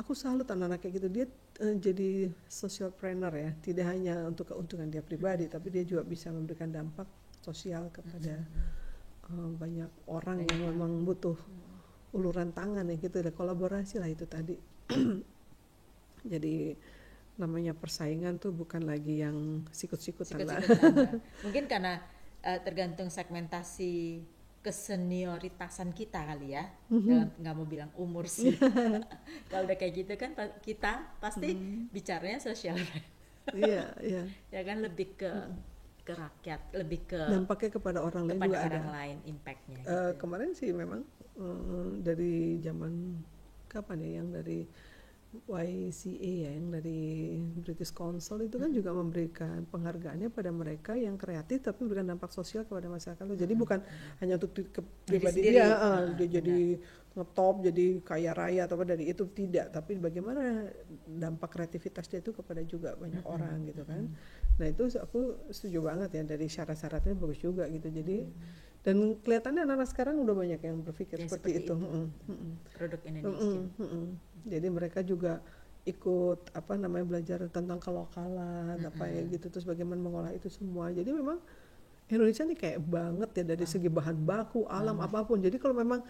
aku 0.00 0.16
salut 0.16 0.48
anak-anak 0.48 0.80
kayak 0.80 0.94
gitu. 0.96 1.08
Dia 1.12 1.26
eh, 1.60 1.76
jadi 1.76 2.08
social 2.48 2.88
planner 2.88 3.32
ya. 3.36 3.50
Tidak 3.60 3.84
hanya 3.84 4.24
untuk 4.24 4.48
keuntungan 4.48 4.88
dia 4.88 5.04
pribadi 5.04 5.44
tapi 5.46 5.68
dia 5.68 5.84
juga 5.84 6.00
bisa 6.00 6.32
memberikan 6.32 6.72
dampak 6.72 7.04
sosial 7.44 7.92
kepada 7.92 8.40
eh, 9.28 9.50
banyak 9.60 10.08
orang 10.08 10.48
yang 10.48 10.72
memang 10.72 11.04
butuh 11.04 11.36
uluran 12.16 12.56
tangan 12.56 12.88
ya 12.88 12.96
gitu. 12.96 13.20
Ada 13.20 13.32
kolaborasi 13.36 14.00
lah 14.00 14.08
itu 14.08 14.24
tadi. 14.24 14.56
Jadi 16.32 16.72
namanya 17.40 17.72
persaingan 17.72 18.36
tuh 18.36 18.52
bukan 18.52 18.84
lagi 18.84 19.20
yang 19.20 19.64
sikut-sikutan 19.72 20.44
lah. 20.44 20.60
Sikut-sikutan. 20.60 21.20
mungkin 21.44 21.64
karena 21.68 22.00
eh, 22.40 22.60
tergantung 22.64 23.12
segmentasi 23.12 24.24
kesenioritasan 24.60 25.90
kita 25.90 26.20
kali 26.22 26.52
ya 26.52 26.68
Mhm. 26.88 27.06
Dalam- 27.06 27.32
nggak 27.36 27.54
mau 27.54 27.64
bilang 27.64 27.90
umur 27.96 28.24
sih 28.26 28.52
kalau 29.48 29.64
udah 29.64 29.74
kayak 29.74 29.94
gitu 29.96 30.12
kan 30.14 30.32
kita 30.60 30.92
pasti 31.16 31.56
Mhm. 31.56 31.88
bicaranya 31.88 32.38
sosial 32.38 32.76
iya 33.50 33.88
iya 34.00 34.22
ya 34.54 34.60
kan 34.62 34.80
lebih 34.80 35.16
ke 35.16 35.30
ke 36.00 36.12
rakyat 36.12 36.60
lebih 36.74 37.00
ke 37.06 37.20
dampaknya 37.30 37.70
kepada 37.70 37.98
orang 38.00 38.24
lain 38.26 38.34
kepada 38.34 38.48
juga 38.50 38.60
ada 38.60 38.72
orang 38.74 38.90
lain 38.90 39.16
impactnya 39.26 39.76
gitu. 39.78 39.88
Eh, 39.88 40.12
kemarin 40.16 40.50
sih 40.52 40.70
memang 40.72 41.00
eh, 41.36 41.88
dari 42.00 42.34
zaman 42.58 42.92
kapan 43.66 43.96
ya 44.00 44.10
yang 44.18 44.28
dari 44.28 44.66
YCA 45.30 46.32
ya 46.42 46.50
yang 46.58 46.74
dari 46.74 47.38
British 47.62 47.94
Council 47.94 48.42
itu 48.42 48.58
kan 48.58 48.74
juga 48.74 48.90
memberikan 48.90 49.62
penghargaannya 49.70 50.26
pada 50.26 50.50
mereka 50.50 50.98
yang 50.98 51.14
kreatif 51.14 51.62
tapi 51.62 51.86
memberikan 51.86 52.10
dampak 52.10 52.34
sosial 52.34 52.66
kepada 52.66 52.90
masyarakat. 52.90 53.22
Jadi 53.38 53.54
bukan 53.54 53.78
hanya 54.18 54.42
untuk 54.42 54.50
di, 54.58 54.66
ke, 54.66 54.82
pribadi 55.06 55.54
dia, 55.54 55.70
Ah, 55.78 56.02
dia 56.18 56.42
jadi 56.42 56.82
ngetop, 57.14 57.62
jadi 57.62 57.86
kaya 58.02 58.34
raya 58.34 58.66
atau 58.66 58.74
apa 58.74 58.90
dari 58.90 59.06
itu 59.06 59.22
tidak, 59.30 59.70
tapi 59.70 59.98
bagaimana 60.02 60.66
dampak 61.06 61.54
kreativitas 61.54 62.10
dia 62.10 62.18
itu 62.18 62.34
kepada 62.34 62.62
juga 62.66 62.98
banyak 62.98 63.22
orang 63.22 63.70
gitu 63.70 63.86
kan. 63.86 64.10
Nah 64.58 64.66
itu 64.66 64.90
aku 64.98 65.46
setuju 65.54 65.78
banget 65.86 66.10
ya 66.10 66.22
dari 66.26 66.50
syarat-syaratnya 66.50 67.14
bagus 67.14 67.38
juga 67.38 67.70
gitu. 67.70 67.86
Jadi 67.86 68.26
dan 68.80 68.96
kelihatannya 69.20 69.68
anak-anak 69.68 69.88
sekarang 69.92 70.14
udah 70.24 70.32
banyak 70.32 70.60
yang 70.64 70.80
berpikir 70.80 71.20
Ya, 71.20 71.28
seperti, 71.28 71.60
seperti 71.60 71.68
itu. 71.68 71.74
itu. 71.74 71.74
Mm, 71.76 71.90
mm, 71.92 72.32
mm. 72.32 72.52
produk 72.72 73.00
Indonesia 73.04 73.28
Mm-mm, 73.28 73.56
mm-mm. 73.76 74.04
Jadi 74.48 74.66
mereka 74.72 74.98
juga 75.04 75.32
ikut 75.84 76.52
apa 76.52 76.76
namanya 76.76 77.04
belajar 77.08 77.38
tentang 77.48 77.80
kelokalan 77.80 78.76
apa 78.80 79.04
ya 79.08 79.20
gitu 79.28 79.48
terus 79.48 79.64
bagaimana 79.64 80.00
mengolah 80.00 80.32
itu 80.32 80.48
semua. 80.48 80.88
Jadi 80.92 81.12
memang 81.12 81.40
Indonesia 82.08 82.42
nih 82.42 82.58
kayak 82.58 82.78
banget 82.84 83.30
ya 83.36 83.44
dari 83.54 83.64
segi 83.68 83.88
bahan 83.88 84.16
baku, 84.24 84.64
alam 84.66 84.96
apa 85.00 85.24
pun. 85.24 85.40
Jadi 85.40 85.56
kalau 85.60 85.76
memang 85.76 86.00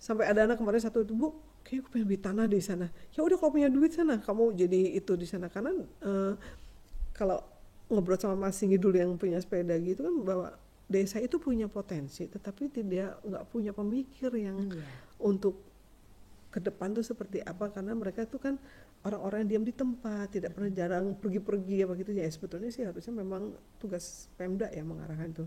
sampai 0.00 0.24
ada 0.26 0.48
anak 0.48 0.56
kemarin 0.56 0.80
satu 0.80 1.04
itu 1.04 1.12
bu, 1.12 1.36
kayak 1.62 1.84
aku 1.84 1.88
pengen 1.92 2.06
beli 2.08 2.20
tanah 2.20 2.46
di 2.48 2.60
sana. 2.64 2.88
Ya 3.12 3.20
udah 3.20 3.36
kalau 3.36 3.52
punya 3.52 3.68
duit 3.68 3.92
sana, 3.92 4.18
kamu 4.18 4.56
jadi 4.56 4.96
itu 4.96 5.12
di 5.20 5.28
sana 5.28 5.52
karena 5.52 5.70
eh, 6.00 6.32
kalau 7.12 7.44
ngobrol 7.92 8.16
sama 8.16 8.48
Mas 8.48 8.56
Singgi 8.56 8.80
dulu 8.80 8.96
yang 8.96 9.14
punya 9.20 9.36
sepeda 9.40 9.76
gitu 9.80 10.00
kan 10.02 10.14
bahwa 10.24 10.48
desa 10.90 11.22
itu 11.22 11.38
punya 11.38 11.70
potensi 11.70 12.26
tetapi 12.26 12.66
tidak 12.68 13.22
nggak 13.22 13.44
punya 13.46 13.70
pemikir 13.70 14.34
yang 14.34 14.58
Iya. 14.66 14.84
untuk 15.22 15.62
ke 16.50 16.58
depan 16.58 16.90
tuh 16.90 17.06
seperti 17.06 17.38
apa 17.46 17.70
karena 17.70 17.94
mereka 17.94 18.26
itu 18.26 18.34
kan 18.42 18.58
orang-orang 19.06 19.46
yang 19.46 19.62
diam 19.62 19.64
di 19.64 19.70
tempat 19.70 20.34
tidak 20.34 20.50
pernah 20.58 20.74
jarang 20.74 21.14
pergi-pergi 21.14 21.86
apa 21.86 21.94
gitu. 21.94 22.10
Ya 22.10 22.26
sebetulnya 22.26 22.74
sih 22.74 22.82
harusnya 22.82 23.14
memang 23.14 23.54
tugas 23.78 24.26
Pemda 24.34 24.66
ya 24.74 24.82
mengarahkan 24.82 25.30
itu 25.30 25.46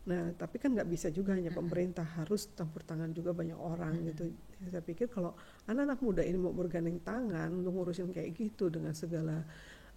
nah 0.00 0.32
tapi 0.32 0.56
kan 0.56 0.72
nggak 0.72 0.88
bisa 0.88 1.12
juga 1.12 1.36
hanya 1.36 1.52
pemerintah 1.52 2.02
harus 2.16 2.48
campur 2.56 2.80
tangan 2.80 3.12
juga 3.12 3.36
banyak 3.36 3.56
orang 3.56 4.00
gitu. 4.08 4.32
Saya 4.72 4.80
pikir 4.80 5.12
kalau 5.12 5.36
anak-anak 5.68 6.00
muda 6.00 6.22
ini 6.24 6.40
mau 6.40 6.56
bergandeng 6.56 7.00
tangan 7.04 7.52
untuk 7.52 7.72
ngurusin 7.76 8.08
kayak 8.08 8.32
gitu 8.32 8.72
dengan 8.72 8.96
segala 8.96 9.44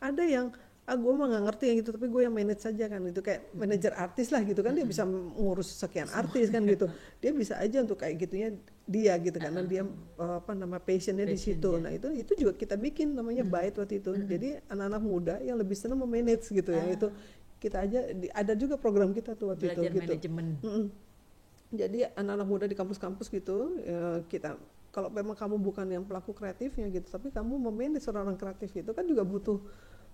ada 0.04 0.24
yang 0.28 0.52
ah 0.84 1.00
gue 1.00 1.14
mah 1.16 1.32
nggak 1.32 1.44
ngerti 1.48 1.64
yang 1.72 1.78
gitu 1.80 1.90
tapi 1.96 2.12
gue 2.12 2.22
yang 2.28 2.36
manage 2.36 2.60
saja 2.60 2.92
kan 2.92 3.00
itu 3.08 3.24
kayak 3.24 3.56
manajer 3.56 3.96
artis 3.96 4.36
lah 4.36 4.44
gitu 4.44 4.60
kan 4.60 4.76
dia 4.76 4.84
bisa 4.84 5.08
ngurus 5.08 5.80
sekian 5.80 6.12
artis 6.12 6.52
kan 6.52 6.60
gitu. 6.68 6.92
Dia 7.24 7.32
bisa 7.32 7.56
aja 7.56 7.80
untuk 7.80 7.96
kayak 8.04 8.20
gitunya 8.20 8.52
dia 8.84 9.16
gitu 9.16 9.40
karena 9.40 9.64
dia 9.64 9.88
eh, 9.88 10.36
apa 10.44 10.52
nama 10.52 10.76
passionnya 10.84 11.24
di 11.24 11.40
situ. 11.40 11.80
Dia. 11.80 11.88
nah 11.88 11.92
itu 11.96 12.12
itu 12.12 12.36
juga 12.36 12.52
kita 12.60 12.76
bikin 12.76 13.16
namanya 13.16 13.48
bait 13.48 13.72
waktu 13.80 14.04
itu. 14.04 14.12
Jadi 14.28 14.60
anak-anak 14.68 15.00
muda 15.00 15.36
yang 15.40 15.56
lebih 15.56 15.72
senang 15.80 16.04
memanage 16.04 16.52
gitu 16.52 16.76
ya 16.76 16.84
itu. 16.92 17.08
Kita 17.64 17.80
aja 17.80 18.12
di- 18.12 18.28
ada 18.36 18.52
juga 18.60 18.76
program 18.76 19.16
kita 19.16 19.40
tuh 19.40 19.56
waktu 19.56 19.72
Belajar 19.72 19.88
itu 19.88 19.96
gitu. 19.96 20.04
manajemen. 20.04 20.46
Jadi 21.72 22.00
anak-anak 22.12 22.48
muda 22.52 22.66
di 22.68 22.76
kampus-kampus 22.76 23.32
gitu 23.32 23.80
ya, 23.88 24.20
kita 24.28 24.60
kalau 24.92 25.08
memang 25.10 25.34
kamu 25.34 25.58
bukan 25.58 25.88
yang 25.90 26.04
pelaku 26.06 26.36
kreatifnya 26.38 26.86
gitu, 26.92 27.08
tapi 27.10 27.34
kamu 27.34 27.56
memanage 27.58 28.06
orang-orang 28.12 28.38
kreatif 28.38 28.70
itu 28.78 28.92
kan 28.94 29.08
juga 29.08 29.26
butuh 29.26 29.58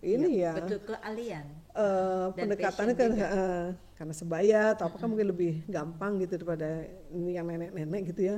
ini 0.01 0.39
ya, 0.39 0.55
Betul 0.55 0.79
keahlian. 0.85 1.45
eh, 1.69 2.25
Dan 2.31 2.47
pendekatannya 2.47 2.93
kan 2.93 3.11
eh, 3.13 3.67
karena 3.93 4.13
sebaya 4.13 4.61
atau 4.71 4.87
apa 4.87 4.95
kan 4.95 5.07
mungkin 5.07 5.27
lebih 5.27 5.63
gampang 5.65 6.17
gitu 6.17 6.35
daripada 6.35 6.83
ini 7.09 7.31
yang 7.33 7.45
nenek-nenek 7.45 8.01
gitu 8.09 8.21
ya 8.25 8.37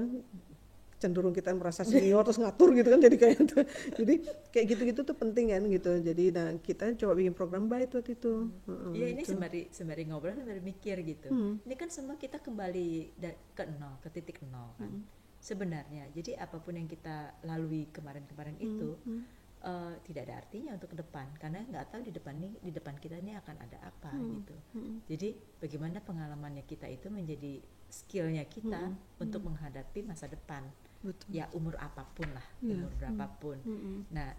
cenderung 0.97 1.33
kita 1.33 1.49
merasa 1.51 1.81
senior 1.81 2.21
terus 2.21 2.37
ngatur 2.37 2.73
gitu 2.73 2.85
kan 2.87 3.01
jadi 3.01 3.17
kayak 3.17 3.35
itu. 3.39 3.57
jadi 3.95 4.13
kayak 4.49 4.65
gitu-gitu 4.69 5.01
tuh 5.01 5.13
penting 5.13 5.49
kan 5.49 5.65
gitu 5.65 5.97
jadi 5.97 6.23
nah 6.29 6.47
kita 6.57 6.93
coba 6.95 7.13
bikin 7.13 7.33
program 7.33 7.65
baik 7.65 7.89
waktu 7.91 8.13
itu 8.13 8.53
Iya 8.93 9.07
ini 9.09 9.21
gitu. 9.21 9.33
sembari 9.33 9.61
sembari 9.69 10.03
ngobrol 10.05 10.33
sembari 10.33 10.61
mikir 10.61 11.01
gitu. 11.01 11.29
Hmm. 11.29 11.53
Ini 11.61 11.73
kan 11.73 11.89
semua 11.89 12.17
kita 12.17 12.37
kembali 12.37 13.17
ke 13.51 13.63
nol, 13.77 13.97
ke 13.97 14.09
titik 14.11 14.45
nol 14.45 14.77
kan. 14.77 14.89
Hmm. 14.89 15.01
Sebenarnya, 15.41 16.05
jadi 16.13 16.37
apa 16.37 16.61
pun 16.61 16.77
yang 16.77 16.85
kita 16.85 17.33
lalui 17.41 17.89
kemarin-kemarin 17.89 18.61
itu 18.61 18.93
Hmm. 19.01 19.25
Eh, 19.61 19.93
tidak 20.01 20.21
ada 20.25 20.35
artinya 20.41 20.73
untuk 20.73 20.89
ke 20.89 20.97
depan 20.97 21.29
karena 21.37 21.61
nggak 21.61 21.93
tahu 21.93 22.01
di 22.01 22.09
depan 22.09 22.33
nih 22.33 22.53
di 22.59 22.71
depan 22.73 22.97
kita 22.97 23.15
ini 23.17 23.37
akan 23.37 23.55
ada 23.61 23.77
apa 23.83 24.09
Hmm. 24.09 24.41
gitu. 24.41 24.55
Hmm. 24.73 24.97
Jadi 25.05 25.29
bagaimana 25.61 26.01
pengalamannya 26.01 26.65
kita 26.65 26.89
itu 26.89 27.07
menjadi 27.07 27.61
skillnya 27.85 28.45
kita 28.45 28.89
Hmm. 28.89 28.97
untuk 29.21 29.45
menghadapi 29.45 30.01
masa 30.01 30.25
depan. 30.25 30.65
betul 31.01 31.33
Ya 31.33 31.49
umur 31.53 31.73
apa 31.81 32.05
pun 32.13 32.29
lah, 32.29 32.45
Iya. 32.61 32.77
umur 32.77 32.93
berapapun. 32.93 33.57
Mm-mm. 33.65 34.05
Nah, 34.13 34.37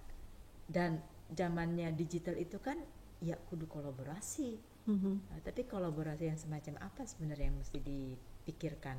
dan 0.66 1.02
zamannya 1.28 1.90
digital 1.92 2.38
itu 2.38 2.62
kan 2.62 2.78
ya 3.18 3.34
kudu 3.34 3.66
kolaborasi. 3.66 4.62
Mhm. 4.86 5.14
Nah, 5.26 5.38
tapi 5.42 5.66
kolaborasi 5.66 6.30
yang 6.30 6.38
semacam 6.38 6.78
apa 6.78 7.02
sebenarnya 7.02 7.50
yang 7.50 7.58
mesti 7.58 7.78
dipikirkan 7.78 8.94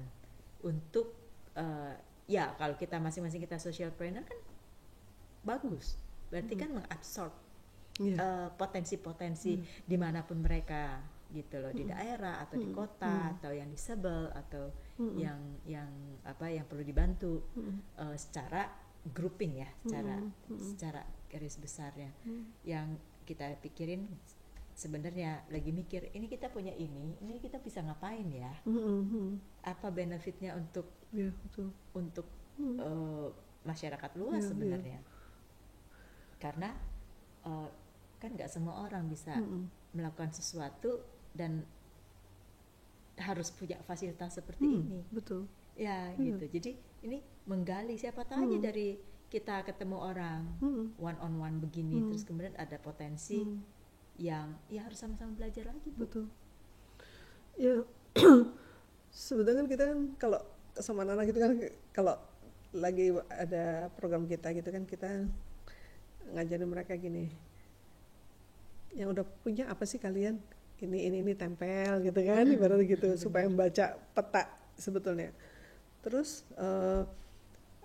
untuk 0.60 1.16
eh, 1.56 1.96
ya 2.28 2.52
kalau 2.58 2.76
kita 2.76 3.00
masing-masing 3.00 3.40
kita 3.40 3.56
social 3.56 3.92
planner 3.92 4.24
kan 4.24 4.40
bagus. 5.44 5.96
Berarti 6.34 6.54
kan 6.58 6.70
mengabsorb 6.74 7.34
Iya. 7.94 8.18
eh, 8.18 8.48
potensi-potensi 8.58 9.54
di 9.86 9.98
mana 10.02 10.26
pun 10.26 10.42
mereka 10.42 10.98
gitu 11.30 11.62
loh 11.62 11.70
di 11.70 11.86
daerah 11.86 12.42
atau 12.42 12.58
di 12.58 12.66
Hmm. 12.66 12.74
kota 12.76 13.14
atau 13.32 13.54
yang 13.54 13.70
disable 13.70 14.34
atau 14.34 14.70
Mm-mm. 14.98 15.18
yang 15.18 15.38
yang 15.66 15.90
apa 16.26 16.46
yang 16.48 16.66
perlu 16.66 16.82
dibantu 16.82 17.46
Mm-mm. 17.54 17.78
eh, 17.98 18.18
secara 18.18 18.66
grouping 19.04 19.62
ya 19.62 19.70
secara 19.82 20.18
Mm, 20.18 20.30
mm. 20.48 20.58
secara 20.64 21.02
garis 21.28 21.58
besarnya 21.58 22.10
Mm. 22.22 22.44
yang 22.64 22.88
kita 23.26 23.46
pikirin 23.62 24.06
sebenarnya 24.74 25.46
lagi 25.50 25.70
mikir 25.70 26.10
ini 26.12 26.26
kita 26.26 26.50
punya 26.50 26.74
ini 26.74 27.14
ini 27.20 27.38
kita 27.38 27.58
bisa 27.60 27.82
ngapain 27.82 28.26
ya 28.30 28.54
Mhm. 28.66 29.38
apa 29.64 29.90
benefitnya 29.90 30.54
untuk 30.54 30.86
Iya 31.10 31.30
betul. 31.30 31.70
untuk 31.94 32.26
Mm. 32.58 32.78
eh, 32.78 33.28
masyarakat 33.64 34.12
luas 34.18 34.34
Iya, 34.34 34.42
iya. 34.42 34.50
sebenarnya 34.50 35.00
karena 36.44 36.76
eh, 37.44 37.70
kan 38.20 38.30
nggak 38.30 38.48
semua 38.48 38.84
orang 38.84 39.08
bisa 39.08 39.32
Mm-mm. 39.36 39.72
melakukan 39.96 40.32
sesuatu 40.32 41.00
dan 41.32 41.64
harus 43.16 43.50
punya 43.50 43.78
fasilitas 43.84 44.36
seperti 44.36 44.66
Hmm, 44.66 44.80
ini 44.84 45.00
Betul. 45.10 45.46
ya 45.76 46.12
Iya. 46.14 46.34
gitu 46.34 46.46
jadi 46.52 46.72
ini 47.04 47.18
menggali 47.46 47.96
siapa 47.96 48.26
tahu 48.26 48.44
aja 48.44 48.58
Hmm. 48.58 48.66
dari 48.66 48.88
kita 49.30 49.62
ketemu 49.64 49.98
orang 49.98 50.42
Mm. 50.62 50.86
one 50.98 51.18
on 51.20 51.34
one 51.38 51.56
begini 51.58 51.98
Hmm. 51.98 52.08
terus 52.10 52.24
kemudian 52.24 52.54
ada 52.56 52.78
potensi 52.78 53.42
Mm. 53.42 53.58
yang 54.18 54.48
ya 54.68 54.86
harus 54.86 54.98
sama-sama 54.98 55.34
belajar 55.34 55.68
lagi 55.68 55.90
bu 55.90 56.06
Betul. 56.06 56.26
Ya 57.56 57.82
sebetulnya 59.10 59.62
kan 59.62 59.70
kita 59.70 59.84
kan 59.90 60.00
kalau 60.18 60.42
sama 60.76 61.06
anak 61.06 61.30
gitu 61.30 61.38
kan 61.38 61.54
kalau 61.92 62.16
lagi 62.74 63.14
ada 63.30 63.94
program 63.94 64.26
kita 64.26 64.50
gitu 64.54 64.70
kan 64.70 64.84
kita 64.86 65.10
ngajarin 66.34 66.70
mereka 66.70 66.94
gini 66.98 67.30
yang 68.94 69.10
udah 69.10 69.26
punya 69.42 69.66
apa 69.70 69.90
sih 69.90 69.98
kalian? 69.98 70.38
Ini 70.84 71.00
ini 71.10 71.18
ini 71.24 71.34
tempel 71.34 72.04
gitu 72.04 72.20
kan 72.28 72.44
ibarat 72.44 72.84
gitu 72.84 73.16
supaya 73.16 73.48
membaca 73.48 73.96
peta 73.96 74.44
sebetulnya. 74.76 75.32
Terus 76.04 76.44
eh, 76.60 77.02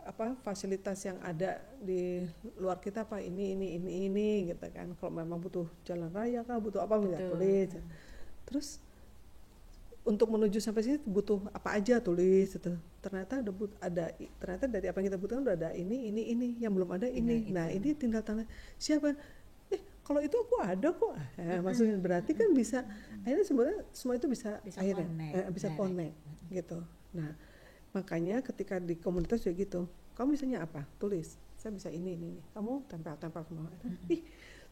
apa 0.02 0.34
fasilitas 0.42 0.98
yang 1.06 1.20
ada 1.22 1.62
di 1.78 2.26
luar 2.58 2.82
kita 2.82 3.06
apa 3.06 3.22
ini 3.22 3.54
ini 3.54 3.78
ini 3.78 3.90
ini 4.10 4.28
gitu 4.50 4.66
kan. 4.74 4.92
Kalau 4.98 5.14
memang 5.14 5.38
butuh 5.38 5.70
jalan 5.86 6.10
raya 6.10 6.42
kah 6.42 6.58
butuh 6.58 6.82
apa 6.82 6.98
bisa 6.98 7.16
Betul. 7.16 7.30
tulis 7.38 7.70
terus 8.48 8.80
untuk 10.08 10.32
menuju 10.32 10.56
sampai 10.56 10.80
sini 10.80 10.96
butuh 11.04 11.52
apa 11.52 11.76
aja 11.76 12.00
tulis 12.00 12.48
gitu. 12.56 12.72
ternyata 13.04 13.44
ada 13.44 13.52
but- 13.52 13.76
ada 13.78 14.08
ternyata 14.40 14.64
dari 14.64 14.88
apa 14.88 14.96
yang 14.98 15.06
kita 15.12 15.18
butuhkan 15.20 15.44
udah 15.44 15.56
ada 15.60 15.70
ini 15.76 16.08
ini 16.08 16.32
ini 16.32 16.46
yang 16.58 16.72
belum 16.72 16.96
ada 16.96 17.04
ini. 17.06 17.52
Nah, 17.52 17.62
nah, 17.62 17.66
itu. 17.68 17.84
ini 17.84 17.88
tinggal 17.92 18.24
tanda 18.24 18.48
siapa? 18.80 19.12
Eh 19.68 19.80
kalau 20.00 20.24
itu 20.24 20.32
aku 20.32 20.56
ada 20.64 20.88
kok. 20.90 21.12
Eh, 21.38 21.60
maksudnya 21.60 22.00
berarti 22.00 22.32
kan 22.32 22.48
bisa 22.56 22.82
akhirnya 23.22 23.44
sebenarnya 23.44 23.78
semua 23.92 24.14
itu 24.16 24.26
bisa, 24.26 24.50
Bisa 24.64 24.80
akhirnya 24.80 25.04
connect, 25.06 25.34
eh, 25.36 25.46
bisa 25.52 25.68
direct. 25.68 25.78
connect 25.78 26.14
gitu. 26.48 26.78
Nah 27.12 27.30
makanya 27.92 28.36
ketika 28.40 28.80
di 28.80 28.96
komunitas 28.96 29.44
juga 29.44 29.54
gitu 29.60 29.80
kamu 30.16 30.34
bisanya 30.34 30.64
apa? 30.64 30.88
Tulis. 30.96 31.36
Saya 31.54 31.74
bisa 31.74 31.92
ini 31.92 32.16
ini, 32.16 32.38
ini. 32.38 32.42
kamu 32.56 32.86
tempel 32.88 33.14
tempel 33.18 33.42
semua 33.44 33.68
ih 34.08 34.22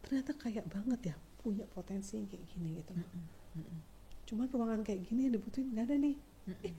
ternyata 0.00 0.32
kayak 0.38 0.64
banget 0.70 1.12
ya 1.12 1.16
punya 1.42 1.66
potensi 1.66 2.22
kayak 2.30 2.44
gini 2.46 2.78
gitu 2.78 2.94
cuman 4.26 4.46
ruangan 4.50 4.80
kayak 4.82 5.06
gini 5.06 5.30
yang 5.30 5.34
dibutuhin 5.38 5.70
nggak 5.70 5.84
ada 5.86 5.96
nih. 5.96 6.14
Eh, 6.66 6.74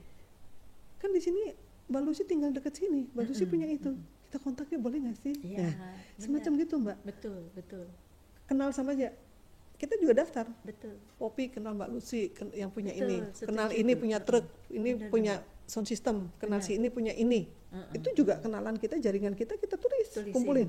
kan 1.00 1.10
di 1.12 1.20
sini 1.20 1.40
Mbak 1.88 2.02
Lucy 2.04 2.22
tinggal 2.28 2.52
deket 2.52 2.76
sini. 2.76 3.08
Mbak 3.16 3.24
Lucy 3.32 3.44
punya 3.48 3.64
itu. 3.64 3.96
Kita 4.28 4.36
kontaknya 4.44 4.76
boleh 4.76 4.98
nggak 5.08 5.16
sih? 5.24 5.34
Iya, 5.40 5.72
nah 5.72 5.72
benar. 5.72 6.20
semacam 6.20 6.52
gitu 6.60 6.74
Mbak. 6.76 6.96
Betul 7.08 7.40
betul. 7.56 7.84
Kenal 8.44 8.68
sama 8.76 8.92
aja. 8.92 9.16
Kita 9.78 9.94
juga 9.96 10.20
daftar. 10.20 10.44
Betul. 10.66 11.00
Popi 11.16 11.48
kenal 11.48 11.72
Mbak 11.72 11.88
Lucy 11.88 12.28
ken- 12.36 12.52
yang 12.52 12.68
punya 12.68 12.92
Betul, 12.92 13.08
ini. 13.08 13.16
kenal 13.40 13.68
ini 13.72 13.92
punya 13.96 14.18
truk 14.20 14.44
ini 14.68 14.90
Benar, 15.00 15.08
punya 15.08 15.34
sound 15.64 15.88
system. 15.88 16.28
Kenal 16.36 16.60
Benar. 16.60 16.68
si 16.68 16.76
ini 16.76 16.88
punya 16.92 17.16
ini. 17.16 17.48
Mm-mm. 17.68 17.92
itu 18.00 18.24
juga 18.24 18.40
kenalan 18.40 18.80
kita 18.80 18.96
jaringan 18.96 19.36
kita 19.36 19.52
kita 19.60 19.76
tulis 19.76 20.08
Tulisin. 20.08 20.32
kumpulin. 20.32 20.68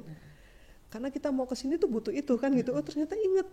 Karena 0.91 1.07
kita 1.07 1.31
mau 1.31 1.47
ke 1.47 1.55
sini 1.55 1.79
tuh 1.79 1.87
butuh 1.87 2.11
itu 2.11 2.35
kan 2.35 2.51
gitu. 2.51 2.71
Oh 2.75 2.83
ternyata 2.83 3.15
inget. 3.15 3.47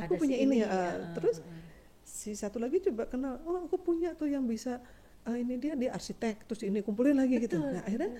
Ada 0.00 0.08
aku 0.10 0.20
punya 0.20 0.36
si 0.36 0.42
ini, 0.42 0.58
ini, 0.58 0.64
ya 0.64 0.68
ya, 0.68 1.12
terus 1.14 1.38
uh, 1.38 1.46
uh. 1.46 1.63
Si 2.04 2.36
satu 2.36 2.60
lagi 2.60 2.84
coba 2.84 3.08
kenal 3.08 3.40
oh 3.44 3.64
aku 3.64 3.80
punya 3.80 4.12
tuh 4.12 4.28
yang 4.28 4.44
bisa 4.44 4.78
ah, 5.24 5.34
ini 5.34 5.56
dia 5.56 5.72
dia 5.74 5.90
arsitek 5.90 6.44
terus 6.44 6.60
ini 6.62 6.84
kumpulin 6.84 7.16
lagi 7.16 7.40
gitu. 7.40 7.56
Betul, 7.58 7.74
nah 7.74 7.82
akhirnya 7.82 8.10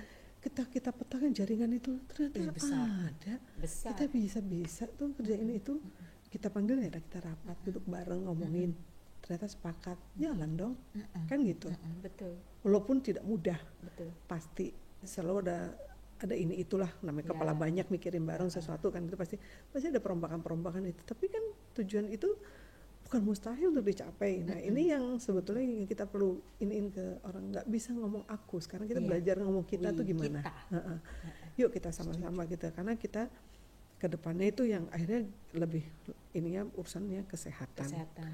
kita 0.41 0.63
kita 0.69 0.91
petakan 0.93 1.33
jaringan 1.33 1.73
itu. 1.73 2.01
Ternyata 2.05 2.37
Ih, 2.37 2.53
besar. 2.53 2.85
ada. 2.85 3.35
Besar. 3.57 3.89
Kita 3.93 4.05
bisa 4.09 4.39
bisa 4.41 4.85
tuh 4.91 5.13
kerjain 5.17 5.49
itu. 5.49 5.81
Kita 6.29 6.51
panggil 6.51 6.85
ya 6.85 6.91
kita 6.93 7.23
rapat 7.23 7.57
duduk 7.65 7.85
bareng 7.87 8.29
ngomongin. 8.29 8.77
Ternyata 9.25 9.49
sepakat. 9.49 9.97
Jalan 10.21 10.51
dong. 10.53 10.75
Kan 11.25 11.41
gitu. 11.49 11.73
Betul. 12.05 12.37
Walaupun 12.61 13.01
tidak 13.01 13.25
mudah. 13.25 13.57
Betul. 13.81 14.13
Pasti 14.29 14.69
selalu 15.01 15.49
ada 15.49 15.73
ada 16.21 16.35
ini 16.37 16.61
itulah. 16.61 16.93
Namanya 17.01 17.25
Ya. 17.25 17.31
kepala 17.33 17.53
banyak 17.57 17.87
mikirin 17.89 18.25
bareng 18.25 18.53
sesuatu 18.53 18.93
kan 18.93 19.01
itu 19.05 19.17
pasti 19.17 19.41
pasti 19.73 19.89
ada 19.89 20.01
perombakan-perombakan 20.05 20.93
itu. 20.93 21.01
Tapi 21.09 21.25
kan 21.33 21.45
tujuan 21.81 22.13
itu 22.13 22.37
bukan 23.15 23.31
mustahil 23.31 23.71
untuk 23.71 23.87
dicapai. 23.87 24.43
Nah 24.43 24.59
ini 24.59 24.91
yang 24.91 25.23
sebetulnya 25.23 25.63
yang 25.63 25.87
kita 25.87 26.03
perlu 26.03 26.43
iniin 26.59 26.91
ke 26.91 27.23
orang. 27.23 27.55
Nggak 27.55 27.67
bisa 27.71 27.95
ngomong 27.95 28.27
aku. 28.27 28.59
Sekarang 28.59 28.91
kita 28.91 28.99
Iya. 28.99 29.07
belajar 29.07 29.37
ngomong 29.39 29.63
kita 29.63 29.95
We, 29.95 29.99
tuh 30.03 30.05
gimana? 30.05 30.43
kita. 30.43 30.53
Yuk 31.55 31.71
kita 31.71 31.95
sama-sama 31.95 32.43
gitu. 32.51 32.67
Karena 32.75 32.99
kita 32.99 33.31
ke 34.03 34.07
depannya 34.11 34.51
itu 34.51 34.67
yang 34.67 34.91
akhirnya 34.91 35.31
lebih 35.55 35.87
ininya 36.35 36.67
urusannya 36.75 37.23
kesehatan. 37.31 37.87
Kesehatan 37.87 38.31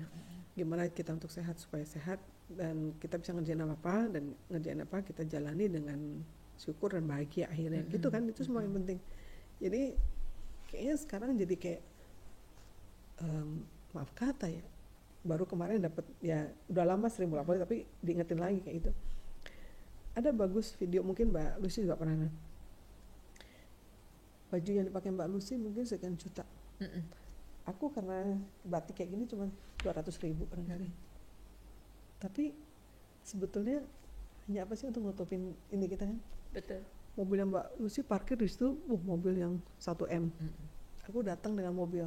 gimana 0.56 0.88
kita 0.88 1.12
untuk 1.12 1.28
sehat 1.28 1.60
supaya 1.60 1.84
sehat 1.84 2.18
dan 2.50 2.96
kita 2.98 3.20
bisa 3.20 3.36
ngerjain 3.36 3.60
apa 3.62 3.76
apa 3.76 3.96
dan 4.16 4.32
ngerjain 4.48 4.80
apa 4.80 4.96
kita 5.04 5.22
jalani 5.28 5.68
dengan 5.68 6.00
syukur 6.56 6.96
dan 6.96 7.04
bahagia 7.04 7.52
akhirnya. 7.52 7.84
Mm-mm. 7.84 7.92
gitu 8.00 8.08
kan? 8.08 8.24
Itu 8.24 8.48
semua 8.48 8.64
yang 8.64 8.72
penting. 8.80 8.96
Jadi 9.60 9.92
kayaknya 10.72 10.96
sekarang 10.96 11.36
jadi 11.36 11.54
kayak 11.60 11.82
em, 13.20 13.68
maaf 13.92 14.10
kata 14.16 14.46
ya 14.48 14.64
baru 15.20 15.44
kemarin 15.44 15.84
dapat 15.84 16.04
ya 16.24 16.48
udah 16.72 16.84
lama 16.84 17.06
sering 17.12 17.28
bolak 17.28 17.44
balik 17.44 17.60
tapi 17.68 17.84
diingetin 18.00 18.40
lagi 18.40 18.64
kayak 18.64 18.76
itu 18.80 18.90
ada 20.16 20.32
bagus 20.32 20.72
video 20.80 21.04
mungkin 21.04 21.30
mbak 21.30 21.60
Lucy 21.60 21.84
juga 21.86 21.94
pernah 21.94 22.16
lihat. 22.16 22.34
baju 24.50 24.70
yang 24.74 24.86
dipakai 24.88 25.10
mbak 25.14 25.28
Lucy 25.30 25.54
mungkin 25.54 25.86
sekian 25.86 26.18
juta. 26.18 26.42
Mm-mm. 26.80 27.04
aku 27.68 27.92
karena 27.92 28.40
batik 28.64 28.96
kayak 28.96 29.12
gini 29.12 29.28
cuma 29.28 29.52
200 29.84 30.08
ribu 30.24 30.48
barangkali 30.48 30.88
tapi 32.20 32.56
sebetulnya 33.20 33.84
hanya 34.48 34.64
apa 34.68 34.74
sih 34.74 34.88
untuk 34.88 35.04
nutupin 35.06 35.54
ini 35.70 35.86
kita 35.86 36.08
kan? 36.08 36.18
Betul. 36.50 36.82
Mobil 37.14 37.36
yang 37.38 37.50
mbak 37.52 37.66
Lucy 37.78 38.02
parkir 38.02 38.34
di 38.34 38.48
situ 38.48 38.76
uh, 38.76 39.00
mobil 39.06 39.38
yang 39.38 39.62
1 39.78 39.94
m. 40.10 40.24
Aku 41.06 41.22
datang 41.22 41.54
dengan 41.54 41.74
mobil 41.74 42.06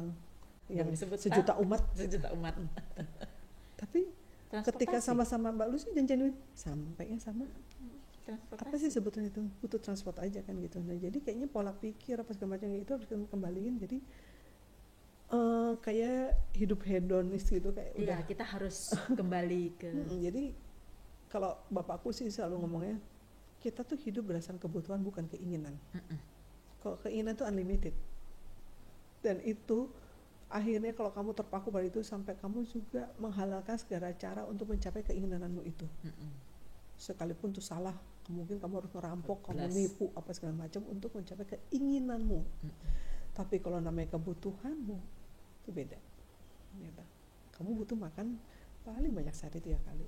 yang 0.72 0.88
Boleh 0.88 0.96
disebut, 0.96 1.18
sejuta 1.20 1.52
umat. 1.60 1.82
sejuta 1.92 2.28
umat. 2.32 2.54
Tapi 3.80 4.00
ketika 4.64 4.98
sama-sama 4.98 5.50
mbak 5.50 5.68
Lucy 5.68 5.90
janjian 5.92 6.20
duit 6.24 6.36
sampainya 6.54 7.18
sama. 7.20 7.44
Apa 8.56 8.80
sih 8.80 8.88
sebetulnya 8.88 9.28
itu? 9.28 9.44
Butuh 9.60 9.76
transport 9.76 10.16
aja 10.18 10.40
kan 10.40 10.56
gitu. 10.56 10.80
Nah 10.80 10.96
jadi 10.96 11.18
kayaknya 11.20 11.44
pola 11.44 11.76
pikir 11.76 12.16
apa 12.16 12.32
segala 12.32 12.56
macam 12.56 12.72
itu 12.72 12.92
harus 12.96 13.04
kembaliin. 13.28 13.76
Jadi 13.76 13.98
eh 15.24 15.72
kayak 15.80 16.54
hidup 16.54 16.80
hedonis 16.84 17.44
gitu 17.44 17.72
kayak 17.72 17.92
Iya, 17.96 18.04
udah. 18.04 18.18
kita 18.24 18.44
harus 18.44 18.76
kembali 19.18 19.62
ke 19.74 19.88
Mm-mm, 19.90 20.20
jadi 20.20 20.42
kalau 21.26 21.58
bapakku 21.66 22.12
sih 22.14 22.28
selalu 22.28 22.62
ngomongnya 22.62 22.96
kita 23.58 23.80
tuh 23.82 23.96
hidup 23.98 24.28
berdasarkan 24.28 24.60
kebutuhan 24.60 25.00
bukan 25.00 25.24
keinginan. 25.26 25.74
Kalau 26.78 27.00
keinginan 27.00 27.32
tuh 27.34 27.44
unlimited. 27.44 27.96
Dan 29.18 29.40
itu 29.40 29.88
akhirnya 30.50 30.92
kalau 30.94 31.10
kamu 31.10 31.30
terpaku 31.34 31.68
pada 31.72 31.86
itu 31.86 32.00
sampai 32.04 32.36
kamu 32.38 32.64
juga 32.68 33.10
menghalalkan 33.18 33.76
segala 33.80 34.12
cara 34.14 34.44
untuk 34.46 34.70
mencapai 34.70 35.02
keinginanmu 35.02 35.62
itu. 35.66 35.86
Sekalipun 36.94 37.50
itu 37.50 37.62
salah 37.64 37.94
mungkin 38.24 38.56
kamu 38.56 38.80
harus 38.80 38.92
ngerampok 38.96 39.52
kamu 39.52 39.68
nipu 39.68 40.08
apa 40.16 40.32
segala 40.32 40.64
macam 40.64 40.80
untuk 40.88 41.12
mencapai 41.12 41.44
keinginanmu. 41.44 42.40
Tapi 43.34 43.58
kalau 43.60 43.82
namanya 43.82 44.14
kebutuhanmu 44.16 44.96
itu 45.64 45.70
beda. 45.74 45.98
Kamu 47.54 47.70
butuh 47.78 47.94
makan 47.98 48.38
paling 48.84 49.12
banyak 49.14 49.34
sehari 49.34 49.62
tiga 49.62 49.78
kali. 49.84 50.06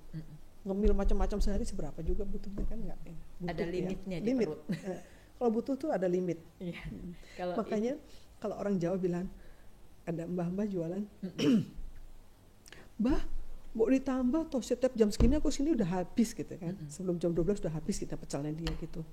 Ngemil 0.67 0.93
macam-macam 0.99 1.39
sehari 1.39 1.63
seberapa 1.63 2.03
juga 2.03 2.27
butuhnya 2.27 2.67
kan 2.67 2.79
nggak? 2.83 2.99
Ya. 3.07 3.15
Butuh 3.39 3.51
Ada 3.55 3.63
ya. 3.63 3.71
limitnya 3.71 4.17
di 4.19 4.27
limit. 4.35 4.47
perut. 4.51 4.61
Eh, 4.75 5.01
kalau 5.39 5.51
butuh 5.53 5.75
tuh 5.79 5.91
ada 5.95 6.07
limit. 6.11 6.39
Iya. 6.59 6.83
Kalau 7.39 7.55
makanya 7.55 7.93
kalau 8.43 8.57
orang 8.59 8.75
Jawa 8.83 8.97
bilang 8.99 9.27
ada 10.07 10.23
mbah-mbah 10.25 10.67
jualan. 10.67 11.03
Mbah 12.97 13.21
mau 13.77 13.93
ditambah 13.93 14.49
toh 14.49 14.65
setiap 14.65 14.97
jam 14.97 15.13
segini 15.13 15.37
aku 15.37 15.53
sini 15.53 15.77
udah 15.77 16.01
habis 16.01 16.33
gitu 16.33 16.49
kan. 16.57 16.73
Mm-mm. 16.73 16.89
sebelum 16.89 17.21
jam 17.21 17.37
12 17.37 17.61
udah 17.61 17.75
habis 17.75 18.01
kita 18.01 18.17
pecelnya 18.17 18.49
dia 18.51 18.73
gitu. 18.81 19.05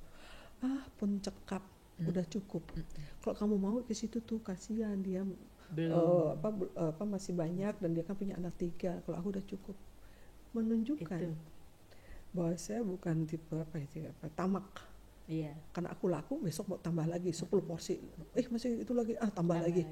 Ah 0.64 0.86
pun 0.96 1.20
cekap 1.20 1.64
Mm. 1.94 2.10
udah 2.10 2.26
cukup. 2.26 2.66
Mm-mm. 2.74 3.22
kalau 3.22 3.36
kamu 3.38 3.56
mau 3.62 3.78
ke 3.86 3.94
situ 3.94 4.18
tuh 4.18 4.42
kasihan 4.42 4.98
dia 4.98 5.22
belum. 5.70 5.94
eh, 5.94 6.28
apa 6.34 6.48
eh, 6.74 6.90
apa 6.90 7.04
masih 7.06 7.38
banyak 7.38 7.78
dan 7.78 7.90
dia 7.94 8.02
kan 8.02 8.18
punya 8.18 8.34
anak 8.34 8.58
tiga. 8.58 8.98
Kalau 9.06 9.14
aku 9.14 9.30
udah 9.30 9.46
cukup. 9.46 9.78
Menunjukkan 10.58 11.22
itu. 11.22 11.38
bahwa 12.34 12.54
saya 12.58 12.82
bukan 12.82 13.30
tipe 13.30 13.54
apa 13.54 13.78
itu 13.78 14.10
apa 14.10 14.26
tamak. 14.34 14.66
Iya. 15.24 15.56
karena 15.72 15.94
aku 15.96 16.12
laku 16.12 16.36
besok 16.44 16.68
mau 16.68 16.80
tambah 16.82 17.06
lagi 17.06 17.30
10 17.32 17.46
porsi. 17.64 17.96
Eh 18.34 18.44
masih 18.50 18.82
itu 18.82 18.92
lagi 18.92 19.14
ah 19.22 19.30
tambah 19.30 19.56
lagi 19.56 19.86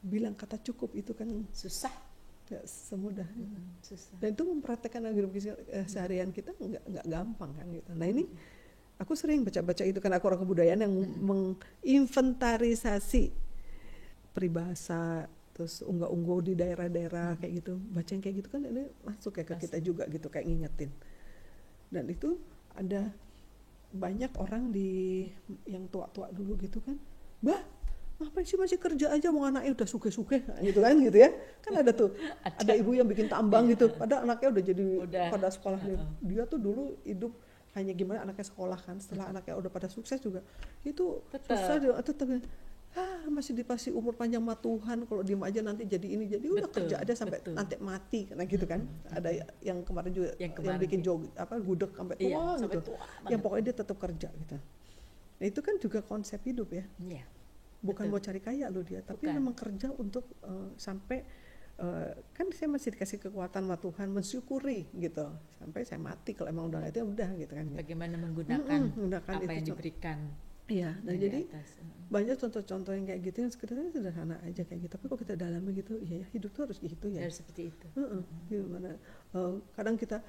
bilang 0.00 0.32
kata 0.32 0.56
cukup 0.64 0.96
itu 0.96 1.12
kan 1.12 1.28
Susah. 1.52 1.92
nggak 2.50 2.66
semudah 2.66 3.28
Mm-mm. 3.30 3.78
Susah. 3.78 4.18
dan 4.18 4.34
itu 4.34 4.42
mempraktekkan 4.42 5.06
kita, 5.06 5.54
eh, 5.70 5.86
seharian 5.86 6.34
kita 6.34 6.50
nggak 6.58 6.82
nggak 6.82 7.06
gampang 7.06 7.50
kan 7.54 7.66
gitu 7.70 7.90
nah 7.94 8.06
ini 8.10 8.26
aku 8.98 9.14
sering 9.14 9.46
baca-baca 9.46 9.86
itu 9.86 10.02
kan 10.02 10.10
aku 10.18 10.24
orang 10.26 10.42
kebudayaan 10.42 10.82
yang 10.82 10.94
menginventarisasi 11.22 13.30
peribahasa 14.34 15.30
terus 15.54 15.86
unggah-ungguh 15.86 16.50
di 16.50 16.52
daerah-daerah 16.58 17.38
kayak 17.38 17.62
gitu 17.62 17.78
baca 17.94 18.10
yang 18.10 18.22
kayak 18.24 18.36
gitu 18.42 18.48
kan 18.50 18.62
ini 18.66 18.82
masuk 19.06 19.32
ya 19.38 19.44
ke 19.46 19.54
kita 19.60 19.78
juga 19.78 20.02
gitu 20.10 20.26
kayak 20.26 20.50
ngingetin 20.50 20.90
dan 21.90 22.06
itu 22.10 22.38
ada 22.74 23.14
banyak 23.90 24.30
orang 24.38 24.70
di 24.70 25.26
yang 25.66 25.90
tua-tua 25.90 26.30
dulu 26.30 26.54
gitu 26.62 26.78
kan 26.82 26.94
bah 27.42 27.58
ngapain 28.20 28.44
sih 28.44 28.60
masih 28.60 28.76
kerja 28.76 29.08
aja 29.10 29.32
mau 29.32 29.48
anaknya 29.48 29.72
udah 29.72 29.88
suke-suke 29.88 30.44
gitu 30.60 30.78
kan 30.78 30.92
gitu 31.00 31.16
ya. 31.16 31.32
Kan 31.64 31.72
ada 31.80 31.90
tuh 31.90 32.12
ada. 32.60 32.72
ibu 32.76 32.92
yang 32.92 33.08
bikin 33.08 33.26
tambang 33.26 33.64
gitu. 33.66 33.88
Padahal 33.90 34.28
anaknya 34.28 34.48
udah 34.52 34.62
jadi 34.62 34.84
Udah. 35.08 35.26
pada 35.32 35.48
sekolah. 35.48 35.80
Dia. 36.20 36.44
Tuh 36.44 36.60
dulu 36.60 37.00
hidup 37.02 37.32
hanya 37.72 37.96
gimana 37.96 38.28
anaknya 38.28 38.44
sekolah 38.44 38.76
kan. 38.76 39.00
Setelah 39.00 39.32
anaknya 39.32 39.56
udah 39.56 39.70
pada 39.72 39.88
sukses 39.88 40.20
juga 40.20 40.44
itu 40.84 41.24
Tetap. 41.32 41.48
susah 41.56 41.76
dia 41.80 41.96
tetap 42.04 42.28
ah 42.90 43.22
masih 43.30 43.54
dikasih 43.54 43.94
umur 43.94 44.18
panjang 44.18 44.42
sama 44.42 44.58
Tuhan 44.58 45.06
kalau 45.06 45.22
diem 45.22 45.38
aja 45.46 45.62
nanti 45.62 45.86
jadi 45.86 46.10
ini 46.10 46.26
jadi 46.26 46.42
udah 46.50 46.66
Betul, 46.66 46.90
kerja 46.90 46.96
aja 46.98 47.14
sampai 47.14 47.38
betul. 47.38 47.54
nanti 47.54 47.74
mati 47.78 48.20
karena 48.26 48.42
gitu 48.44 48.66
kan. 48.66 48.82
Ada 49.08 49.46
yang 49.62 49.86
kemarin 49.86 50.10
juga 50.10 50.34
Yang 50.34 50.42
yang, 50.42 50.52
kemarin 50.58 50.78
bikin 50.82 50.98
gitu. 51.00 51.14
jog 51.14 51.20
apa 51.38 51.54
gudeg 51.62 51.90
sampai 51.94 52.16
tua 52.18 52.26
Iya, 52.26 52.42
sampai 52.58 52.76
gitu. 52.76 52.90
tua 52.90 52.98
yang 53.30 53.40
pokoknya 53.40 53.64
dia 53.70 53.76
tetap 53.78 53.96
kerja 53.96 54.28
gitu. 54.34 54.56
Nah 55.40 55.46
itu 55.46 55.60
kan 55.62 55.74
juga 55.78 55.98
konsep 56.02 56.42
hidup 56.42 56.68
ya. 56.74 56.84
Iya. 56.98 57.24
Bukan 57.80 58.06
Betul. 58.06 58.12
mau 58.12 58.20
cari 58.20 58.40
kaya 58.40 58.66
loh 58.68 58.82
dia 58.82 59.00
tapi 59.00 59.24
Bukan. 59.24 59.34
memang 59.36 59.54
kerja 59.54 59.88
untuk 59.90 60.24
eh, 60.42 60.68
sampai 60.76 61.18
eh, 61.76 62.10
kan 62.30 62.46
saya 62.50 62.68
masih 62.68 62.92
dikasih 62.92 63.18
kekuatan 63.18 63.64
sama 63.64 63.76
Tuhan 63.76 64.08
mensyukuri 64.10 64.84
gitu 64.94 65.26
sampai 65.56 65.80
saya 65.82 65.96
mati 65.98 66.32
kalau 66.32 66.48
emang 66.48 66.68
udah 66.68 66.84
itu 66.84 67.00
ya 67.00 67.06
udah 67.06 67.30
gitu 67.34 67.52
kan 67.52 67.66
Bagaimana 67.72 68.14
menggunakan 68.16 68.68
Mm-mm, 68.68 68.92
menggunakan 68.94 69.32
apa 69.34 69.48
yang 69.48 69.58
itu. 69.58 69.72
diberikan 69.72 70.18
iya 70.68 70.90
nah 71.00 71.14
jadi 71.14 71.40
atas. 71.42 71.68
Mm. 71.76 71.88
banyak 72.06 72.36
contoh-contoh 72.36 72.92
yang 72.92 73.04
kayak 73.04 73.20
gitu 73.24 73.38
yang 73.40 73.50
sebenarnya 73.50 73.90
sederhana 73.90 74.36
aja 74.40 74.62
kayak 74.62 74.80
gitu 74.82 74.92
tapi 74.92 75.04
kalau 75.08 75.18
kita 75.18 75.34
dalami 75.34 75.70
gitu 75.72 75.92
iya 75.98 76.16
ya 76.20 76.26
hidup 76.30 76.50
tuh 76.52 76.62
harus 76.68 76.78
gitu 76.78 77.06
ya 77.08 77.24
Harus 77.24 77.36
seperti 77.38 77.62
itu. 77.68 77.86
Heeh, 77.92 78.22
gimana 78.46 78.90
Eh, 79.30 79.52
kadang 79.72 79.94
kita 79.94 80.20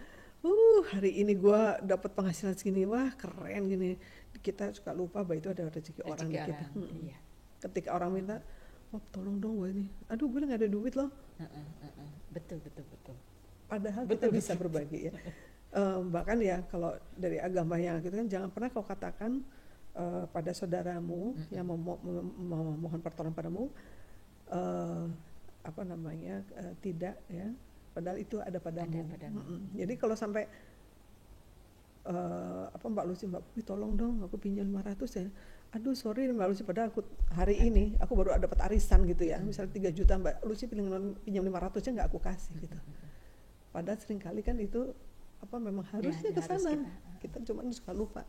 uh 0.42 0.82
hari 0.88 1.20
ini 1.20 1.34
gua 1.36 1.78
dapat 1.80 2.14
penghasilan 2.14 2.54
segini 2.54 2.86
wah 2.86 3.10
keren 3.12 3.66
gini 3.66 3.98
kita 4.40 4.72
suka 4.72 4.90
lupa 4.92 5.22
bahwa 5.22 5.36
itu 5.36 5.50
ada 5.50 5.68
rezeki 5.68 6.02
orang 6.02 6.18
Rezeki 6.24 6.32
di 6.32 6.38
kita 6.40 6.54
orang, 6.56 6.74
Mm-mm. 6.80 7.02
Iya. 7.04 7.18
Ketika 7.62 7.94
orang 7.94 8.12
minta 8.12 8.38
oh 8.92 9.00
tolong 9.10 9.38
dong 9.38 9.56
gue 9.56 9.70
ini 9.72 9.86
aduh 10.10 10.26
gue 10.26 10.40
nggak 10.42 10.60
ada 10.60 10.70
duit 10.70 10.94
loh 10.94 11.10
Heeh, 11.38 11.66
heeh. 11.82 12.10
Betul 12.30 12.58
betul 12.60 12.86
betul. 12.86 13.16
padahal 13.66 14.04
Betul, 14.04 14.30
kita 14.30 14.36
bisa 14.36 14.52
berbagi 14.56 15.00
ya 15.08 15.14
Eh, 15.72 16.00
bahkan 16.04 16.36
ya 16.36 16.60
kalau 16.68 16.92
dari 17.16 17.40
agama 17.40 17.80
yang 17.80 18.04
gitu 18.04 18.12
kan 18.12 18.28
jangan 18.28 18.52
pernah 18.52 18.68
kau 18.68 18.84
katakan 18.84 19.40
eh, 19.96 20.26
pada 20.28 20.52
saudaramu 20.52 21.32
yang 21.48 21.64
memo- 21.64 21.96
mem- 22.04 22.36
memohon 22.76 23.00
pertolongan 23.00 23.32
padamu 23.32 23.72
eh, 24.52 25.06
apa 25.64 25.82
namanya 25.88 26.44
eh, 26.60 26.76
tidak 26.84 27.16
ya 27.32 27.48
padahal 27.96 28.20
itu 28.20 28.36
ada 28.44 28.60
padamu, 28.60 29.00
Ada 29.00 29.16
padamu. 29.16 29.40
Mm-mm. 29.40 29.60
jadi 29.72 29.94
kalau 29.96 30.12
sampai 30.14 30.44
eh, 32.04 32.64
apa 32.68 32.86
Mbak 32.86 33.06
Lucy 33.08 33.26
Mbak 33.32 33.42
Pupi 33.48 33.62
tolong 33.64 33.94
dong 33.96 34.20
aku 34.26 34.36
pinjam 34.36 34.68
500 34.68 35.08
ya 35.08 35.28
aduh 35.72 35.96
sorry 35.96 36.28
Mbak 36.28 36.48
Lucy 36.48 36.64
padahal 36.64 36.92
aku 36.92 37.00
hari 37.32 37.56
ini 37.58 37.96
aku 37.96 38.12
baru 38.12 38.36
dapat 38.36 38.60
arisan 38.68 39.08
gitu 39.08 39.24
ya. 39.24 39.40
Misalnya 39.40 39.72
3 39.88 39.96
juta 39.96 40.14
Mbak 40.16 40.44
Lucy 40.44 40.68
pinjam 40.68 40.92
pinjam 41.18 41.44
500 41.44 41.80
nya 41.80 41.92
nggak 41.96 42.08
aku 42.12 42.20
kasih 42.20 42.54
gitu. 42.60 42.76
Padahal 43.72 43.96
sering 43.96 44.20
kali 44.20 44.44
kan 44.44 44.60
itu 44.60 44.92
apa 45.42 45.58
memang 45.58 45.82
harusnya 45.90 46.30
Ya, 46.30 46.38
ke 46.38 46.42
harus 46.44 46.62
sana. 46.62 46.70
kita, 46.70 46.90
kita 47.18 47.38
cuma 47.48 47.64
suka 47.72 47.92
lupa. 47.92 48.22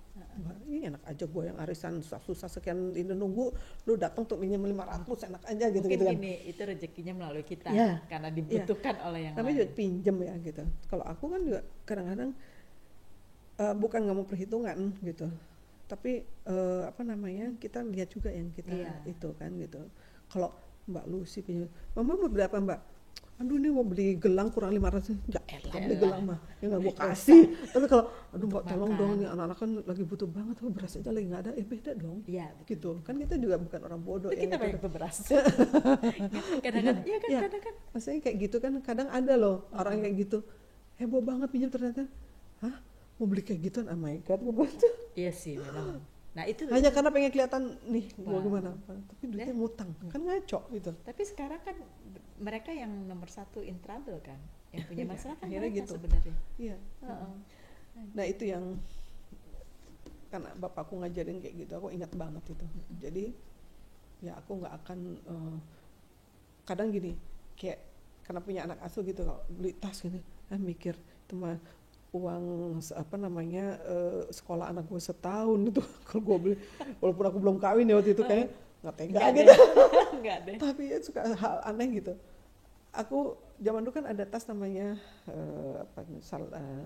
Ini 0.64 0.88
enak 0.88 1.02
aja 1.04 1.24
gue 1.26 1.42
yang 1.44 1.58
arisan 1.60 1.98
susah-susah 1.98 2.48
sekian 2.48 2.94
ini 2.94 3.10
nunggu 3.12 3.52
lu 3.84 3.98
datang 3.98 4.24
tuh 4.24 4.38
minjem 4.38 4.62
500 4.62 5.28
enak 5.28 5.42
aja 5.44 5.66
gitu 5.68 5.82
Mungkin 5.82 5.92
gitu 5.92 6.04
kan. 6.08 6.14
gini, 6.14 6.32
itu 6.46 6.60
rezekinya 6.62 7.12
melalui 7.12 7.42
kita 7.42 7.68
Ya. 7.68 8.00
karena 8.06 8.30
dibutuhkan 8.30 8.96
oleh 9.02 9.28
yang 9.28 9.34
tapi 9.34 9.50
lain. 9.50 9.56
juga 9.58 9.66
pinjem 9.74 10.16
ya 10.22 10.34
gitu. 10.40 10.62
Kalau 10.86 11.04
aku 11.04 11.24
kan 11.26 11.40
juga 11.42 11.60
kadang-kadang 11.84 12.30
eh, 13.58 13.74
bukan 13.76 13.98
nggak 14.00 14.16
mau 14.16 14.24
perhitungan 14.24 14.76
gitu 15.02 15.26
tapi 15.92 16.24
eh, 16.24 16.82
apa 16.88 17.04
namanya 17.04 17.52
kita 17.60 17.84
lihat 17.84 18.08
juga 18.08 18.32
yang 18.32 18.48
kita 18.48 18.72
Iya. 18.72 18.92
itu 19.04 19.28
kan 19.36 19.52
gitu. 19.60 19.76
Kalau 20.26 20.48
Mbak 20.88 21.04
Lucy 21.04 21.44
pinjam 21.44 21.68
mama 21.92 22.16
mau 22.16 22.32
berapa 22.32 22.56
Mbak? 22.56 22.80
Aduh 23.40 23.58
ini 23.58 23.68
mau 23.68 23.82
beli 23.82 24.16
gelang 24.16 24.48
kurang 24.48 24.70
500 24.70 25.18
ya 25.26 25.40
elah 25.50 25.72
Ya 25.74 25.80
beli 25.82 25.96
gelang 25.98 26.22
mah 26.24 26.38
ya 26.62 26.70
nggak 26.70 26.80
gue 26.80 26.94
kasih. 26.94 27.40
Tapi 27.74 27.84
kalau 27.90 28.04
aduh 28.30 28.46
mbak 28.46 28.62
tolong 28.64 28.92
dong 28.94 29.10
nih 29.18 29.26
anak-anak 29.26 29.56
kan 29.58 29.70
lagi 29.82 30.02
butuh 30.06 30.28
banget 30.30 30.56
oh 30.62 30.70
beras 30.70 30.92
aja 30.94 31.10
lagi 31.10 31.26
nggak 31.26 31.42
ada. 31.44 31.52
Eh 31.58 31.66
beda 31.66 31.90
dong. 31.92 32.22
Iya, 32.24 32.46
betul. 32.54 32.68
gitu. 32.70 32.90
Kan 33.02 33.14
kita 33.18 33.34
juga 33.36 33.56
bukan 33.58 33.80
orang 33.82 34.00
bodoh 34.00 34.30
Itu 34.30 34.46
kita 34.46 34.54
ya 34.56 34.60
banyak 34.62 34.78
gitu. 34.78 34.88
beras. 34.88 35.16
Kadang-kadang, 36.64 36.96
ya 37.04 37.18
kan, 37.18 37.28
Iya. 37.28 37.40
kadang-kadang. 37.44 37.76
maksudnya 37.92 38.20
kayak 38.22 38.36
gitu 38.40 38.56
kan 38.62 38.72
kadang 38.80 39.08
ada 39.10 39.34
loh 39.36 39.66
orang 39.74 40.00
kayak 40.00 40.14
gitu. 40.22 40.38
Heboh 40.96 41.20
banget 41.20 41.48
pinjam 41.50 41.68
ternyata. 41.72 42.06
Hah 42.62 42.76
mau 43.22 43.30
beli 43.30 43.46
kayak 43.46 43.62
gituan 43.62 43.86
oh 43.86 43.94
my 43.94 44.18
god 44.26 44.42
gitu. 44.42 44.88
Iya 45.14 45.30
sih, 45.30 45.54
memang. 45.54 46.02
Nah 46.32 46.44
itu. 46.48 46.64
hanya 46.66 46.90
karena 46.90 47.12
pengen 47.12 47.30
kelihatan 47.30 47.62
nih 47.86 48.08
Wah. 48.18 48.40
gimana 48.40 48.72
tapi 48.82 49.24
duitnya 49.28 49.52
Ya. 49.52 49.54
ngutang 49.54 49.90
kan 50.08 50.18
ngaco 50.18 50.58
gitu 50.72 50.90
Tapi 51.04 51.22
sekarang 51.22 51.60
kan 51.60 51.76
mereka 52.36 52.72
yang 52.72 52.88
nomor 53.04 53.28
satu 53.28 53.60
in 53.60 53.76
trouble 53.78 54.16
kan, 54.18 54.40
yang 54.72 54.82
punya 54.88 55.04
Iya, 55.04 55.12
masalah 55.12 55.36
kan 55.36 55.46
akhirnya 55.46 55.68
mereka 55.68 55.78
gitu. 55.78 55.92
sebenarnya. 55.94 56.34
iya 56.56 56.76
Heeh. 57.04 57.32
nah 58.16 58.24
itu 58.24 58.44
yang 58.48 58.64
karena 60.32 60.48
bapakku 60.56 60.96
ngajarin 60.96 61.38
kayak 61.38 61.54
gitu 61.60 61.72
aku 61.76 61.92
ingat 61.92 62.08
banget 62.16 62.40
itu 62.48 62.66
jadi 62.96 63.24
ya 64.24 64.32
aku 64.34 64.64
nggak 64.64 64.74
akan 64.80 64.98
eh, 65.20 65.56
kadang 66.64 66.88
gini 66.88 67.12
kayak 67.54 67.84
karena 68.24 68.40
punya 68.40 68.60
anak 68.64 68.80
asuh 68.80 69.04
gitu 69.04 69.20
kalau 69.20 69.44
beli 69.52 69.76
tas 69.76 70.00
gini 70.00 70.24
ah 70.48 70.56
mikir 70.56 70.96
itu 70.96 71.34
mah 71.36 71.60
uang 72.12 72.44
apa 72.92 73.16
namanya 73.16 73.80
eh, 73.88 74.20
sekolah 74.28 74.68
anak 74.68 74.84
gue 74.84 75.00
setahun 75.00 75.60
itu 75.72 75.80
kalau 76.08 76.22
gue 76.22 76.36
beli 76.38 76.56
walaupun 77.00 77.24
aku 77.24 77.38
belum 77.40 77.56
kawin 77.56 77.88
ya 77.88 77.96
waktu 77.96 78.12
itu 78.12 78.22
kayak 78.22 78.52
nggak 78.84 78.94
tega 79.00 79.16
Enggak 79.16 79.30
gitu 79.32 79.52
deh. 80.46 80.56
Tapi 80.60 80.82
ya 80.92 80.98
suka 81.00 81.20
hal 81.24 81.56
aneh 81.64 81.88
gitu 81.96 82.12
aku 82.92 83.40
zaman 83.56 83.80
dulu 83.80 83.96
kan 83.96 84.06
ada 84.12 84.28
tas 84.28 84.44
namanya 84.44 85.00
eh, 85.24 85.74
apa 85.80 86.00
misal 86.12 86.44
eh, 86.52 86.84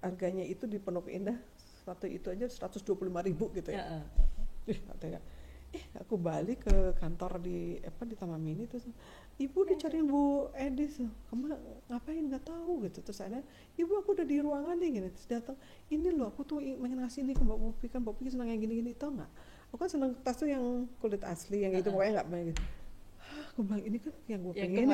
harganya 0.00 0.46
itu 0.46 0.64
di 0.70 0.78
Pondok 0.78 1.10
Indah 1.10 1.36
waktu 1.84 2.14
itu 2.14 2.30
aja 2.30 2.46
125 2.46 2.94
ribu 3.26 3.50
gitu 3.52 3.74
ya 3.74 3.82
Heeh. 3.82 4.02
Ih, 4.70 4.78
nggak 4.86 4.98
tega. 5.02 5.20
Aku 6.00 6.16
balik 6.16 6.64
ke 6.64 6.76
kantor 6.96 7.44
di 7.44 7.76
apa 7.84 8.08
di 8.08 8.16
Taman 8.16 8.40
Mini 8.40 8.64
terus 8.64 8.88
ibu 9.36 9.58
dicariin 9.68 10.08
Bu 10.08 10.48
Edis. 10.56 10.96
Kamu 11.28 11.52
ngapain? 11.92 12.24
Nggak 12.24 12.48
tahu 12.48 12.88
gitu. 12.88 13.04
Terus 13.04 13.20
ada 13.20 13.44
ibu 13.76 13.92
aku 14.00 14.16
udah 14.16 14.24
di 14.24 14.40
ruangan 14.40 14.80
nih 14.80 14.88
gini. 14.96 15.08
Terus 15.12 15.28
datang 15.28 15.56
ini 15.92 16.08
loh 16.08 16.32
aku 16.32 16.44
tuh 16.48 16.58
ingin 16.64 17.04
ngasih 17.04 17.20
ini 17.20 17.36
ke 17.36 17.44
Mbak 17.44 17.58
Popi 17.60 17.86
kan 17.92 18.00
Mbak 18.00 18.14
Popi 18.16 18.28
senang 18.32 18.48
yang 18.48 18.60
gini-gini. 18.60 18.96
Tau 18.96 19.12
nggak? 19.12 19.30
Aku 19.70 19.76
kan 19.76 19.88
senang 19.92 20.16
tas 20.24 20.40
tuh 20.40 20.48
yang 20.48 20.88
kulit 20.98 21.20
asli 21.22 21.68
yang 21.68 21.76
itu 21.76 21.92
pokoknya 21.92 22.24
nggak 22.24 22.28
banyak 22.32 22.46
gitu. 22.56 22.62
Aku 23.54 23.58
bilang 23.62 23.82
ini 23.84 23.98
kan 24.00 24.12
yang 24.24 24.40
gue 24.40 24.54
pengen 24.56 24.86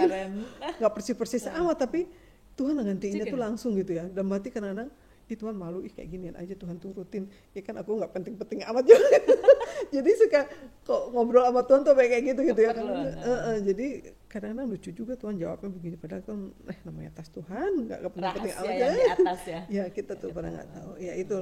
nggak 0.82 0.92
persis-persis 0.92 1.46
amat 1.54 1.86
tapi 1.86 2.10
Tuhan 2.58 2.76
ngantiinnya 2.82 3.30
tuh 3.30 3.40
langsung 3.40 3.78
gitu 3.78 3.94
ya. 3.94 4.10
Dan 4.10 4.26
berarti 4.26 4.50
kadang-kadang 4.50 4.90
Ih 5.26 5.34
Tuhan 5.34 5.58
malu 5.58 5.82
ih 5.82 5.90
kayak 5.90 6.06
ginian 6.06 6.36
aja 6.38 6.54
Tuhan 6.54 6.78
turutin. 6.78 7.26
Ya 7.50 7.60
kan 7.66 7.74
aku 7.74 7.98
nggak 7.98 8.14
penting-penting 8.14 8.62
amat 8.62 8.84
juga. 8.86 9.18
Jadi 9.94 10.10
suka 10.14 10.46
kok 10.86 11.02
ngobrol 11.10 11.42
sama 11.50 11.62
Tuhan 11.66 11.80
tuh 11.82 11.94
kayak 11.98 12.22
gitu 12.22 12.40
gitu 12.46 12.60
ya 12.62 12.70
kan. 12.70 12.86
Eh, 12.86 13.28
eh, 13.28 13.56
jadi 13.62 13.86
kadang-kadang 14.26 14.66
lucu 14.72 14.90
juga 14.90 15.14
Tuhan 15.18 15.36
jawabnya 15.36 15.68
begini. 15.70 15.96
Padahal 15.98 16.22
kan 16.24 16.38
eh 16.70 16.78
namanya 16.86 17.10
tas 17.18 17.28
Tuhan 17.30 17.70
nggak 17.90 18.00
penting-penting 18.10 18.54
amat. 18.54 18.70
yang 18.70 18.94
di 18.94 19.04
atas 19.14 19.40
ya. 19.44 19.60
ya 19.82 19.84
kita 19.90 20.14
tuh 20.18 20.30
pada 20.30 20.48
nggak 20.48 20.68
tahu. 20.72 20.90
ya 20.98 21.12
itu 21.18 21.38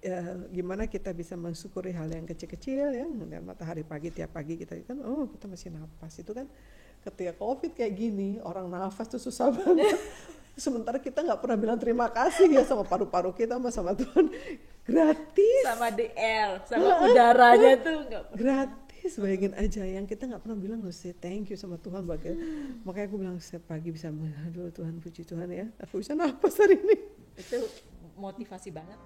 ya 0.00 0.32
gimana 0.48 0.88
kita 0.88 1.12
bisa 1.12 1.36
mensyukuri 1.36 1.92
hal 1.92 2.08
yang 2.08 2.24
kecil-kecil 2.24 2.88
ya 2.88 3.04
melihat 3.04 3.44
matahari 3.44 3.84
pagi 3.84 4.08
tiap 4.08 4.32
pagi 4.32 4.56
kita 4.56 4.80
kan 4.88 4.96
oh 5.04 5.28
kita 5.28 5.44
masih 5.44 5.76
nafas 5.76 6.16
itu 6.16 6.32
kan 6.32 6.48
ketika 7.04 7.36
covid 7.36 7.76
kayak 7.76 8.00
gini 8.00 8.40
orang 8.40 8.72
nafas 8.72 9.12
tuh 9.12 9.20
susah 9.20 9.52
banget 9.56 10.00
sementara 10.60 11.00
kita 11.00 11.24
nggak 11.24 11.40
pernah 11.40 11.56
bilang 11.56 11.80
terima 11.80 12.12
kasih 12.12 12.46
ya 12.52 12.62
sama 12.62 12.84
paru-paru 12.84 13.32
kita 13.32 13.56
sama 13.56 13.72
sama 13.72 13.92
Tuhan. 13.96 14.28
Gratis. 14.84 15.62
Sama 15.64 15.88
air, 15.96 16.60
sama 16.68 16.88
udaranya 17.08 17.72
tuh 17.80 18.04
gratis 18.36 19.12
bayangin 19.16 19.56
aja. 19.56 19.82
Yang 19.88 20.12
kita 20.12 20.28
nggak 20.28 20.42
pernah 20.44 20.58
bilang 20.60 20.78
loh 20.84 20.92
say 20.92 21.16
thank 21.16 21.48
you 21.48 21.56
sama 21.56 21.80
Tuhan 21.80 22.04
bagai 22.04 22.36
makanya 22.84 23.06
aku 23.08 23.16
bilang 23.16 23.36
setiap 23.40 23.72
pagi 23.72 23.88
bisa 23.88 24.12
aduh 24.12 24.68
Tuhan 24.70 25.00
puji 25.00 25.24
Tuhan 25.24 25.48
ya. 25.48 25.66
Aku 25.80 26.04
bisa 26.04 26.12
nafas 26.12 26.60
hari 26.60 26.76
ini. 26.76 26.96
Itu 27.40 27.64
motivasi 28.20 28.68
banget. 28.68 28.98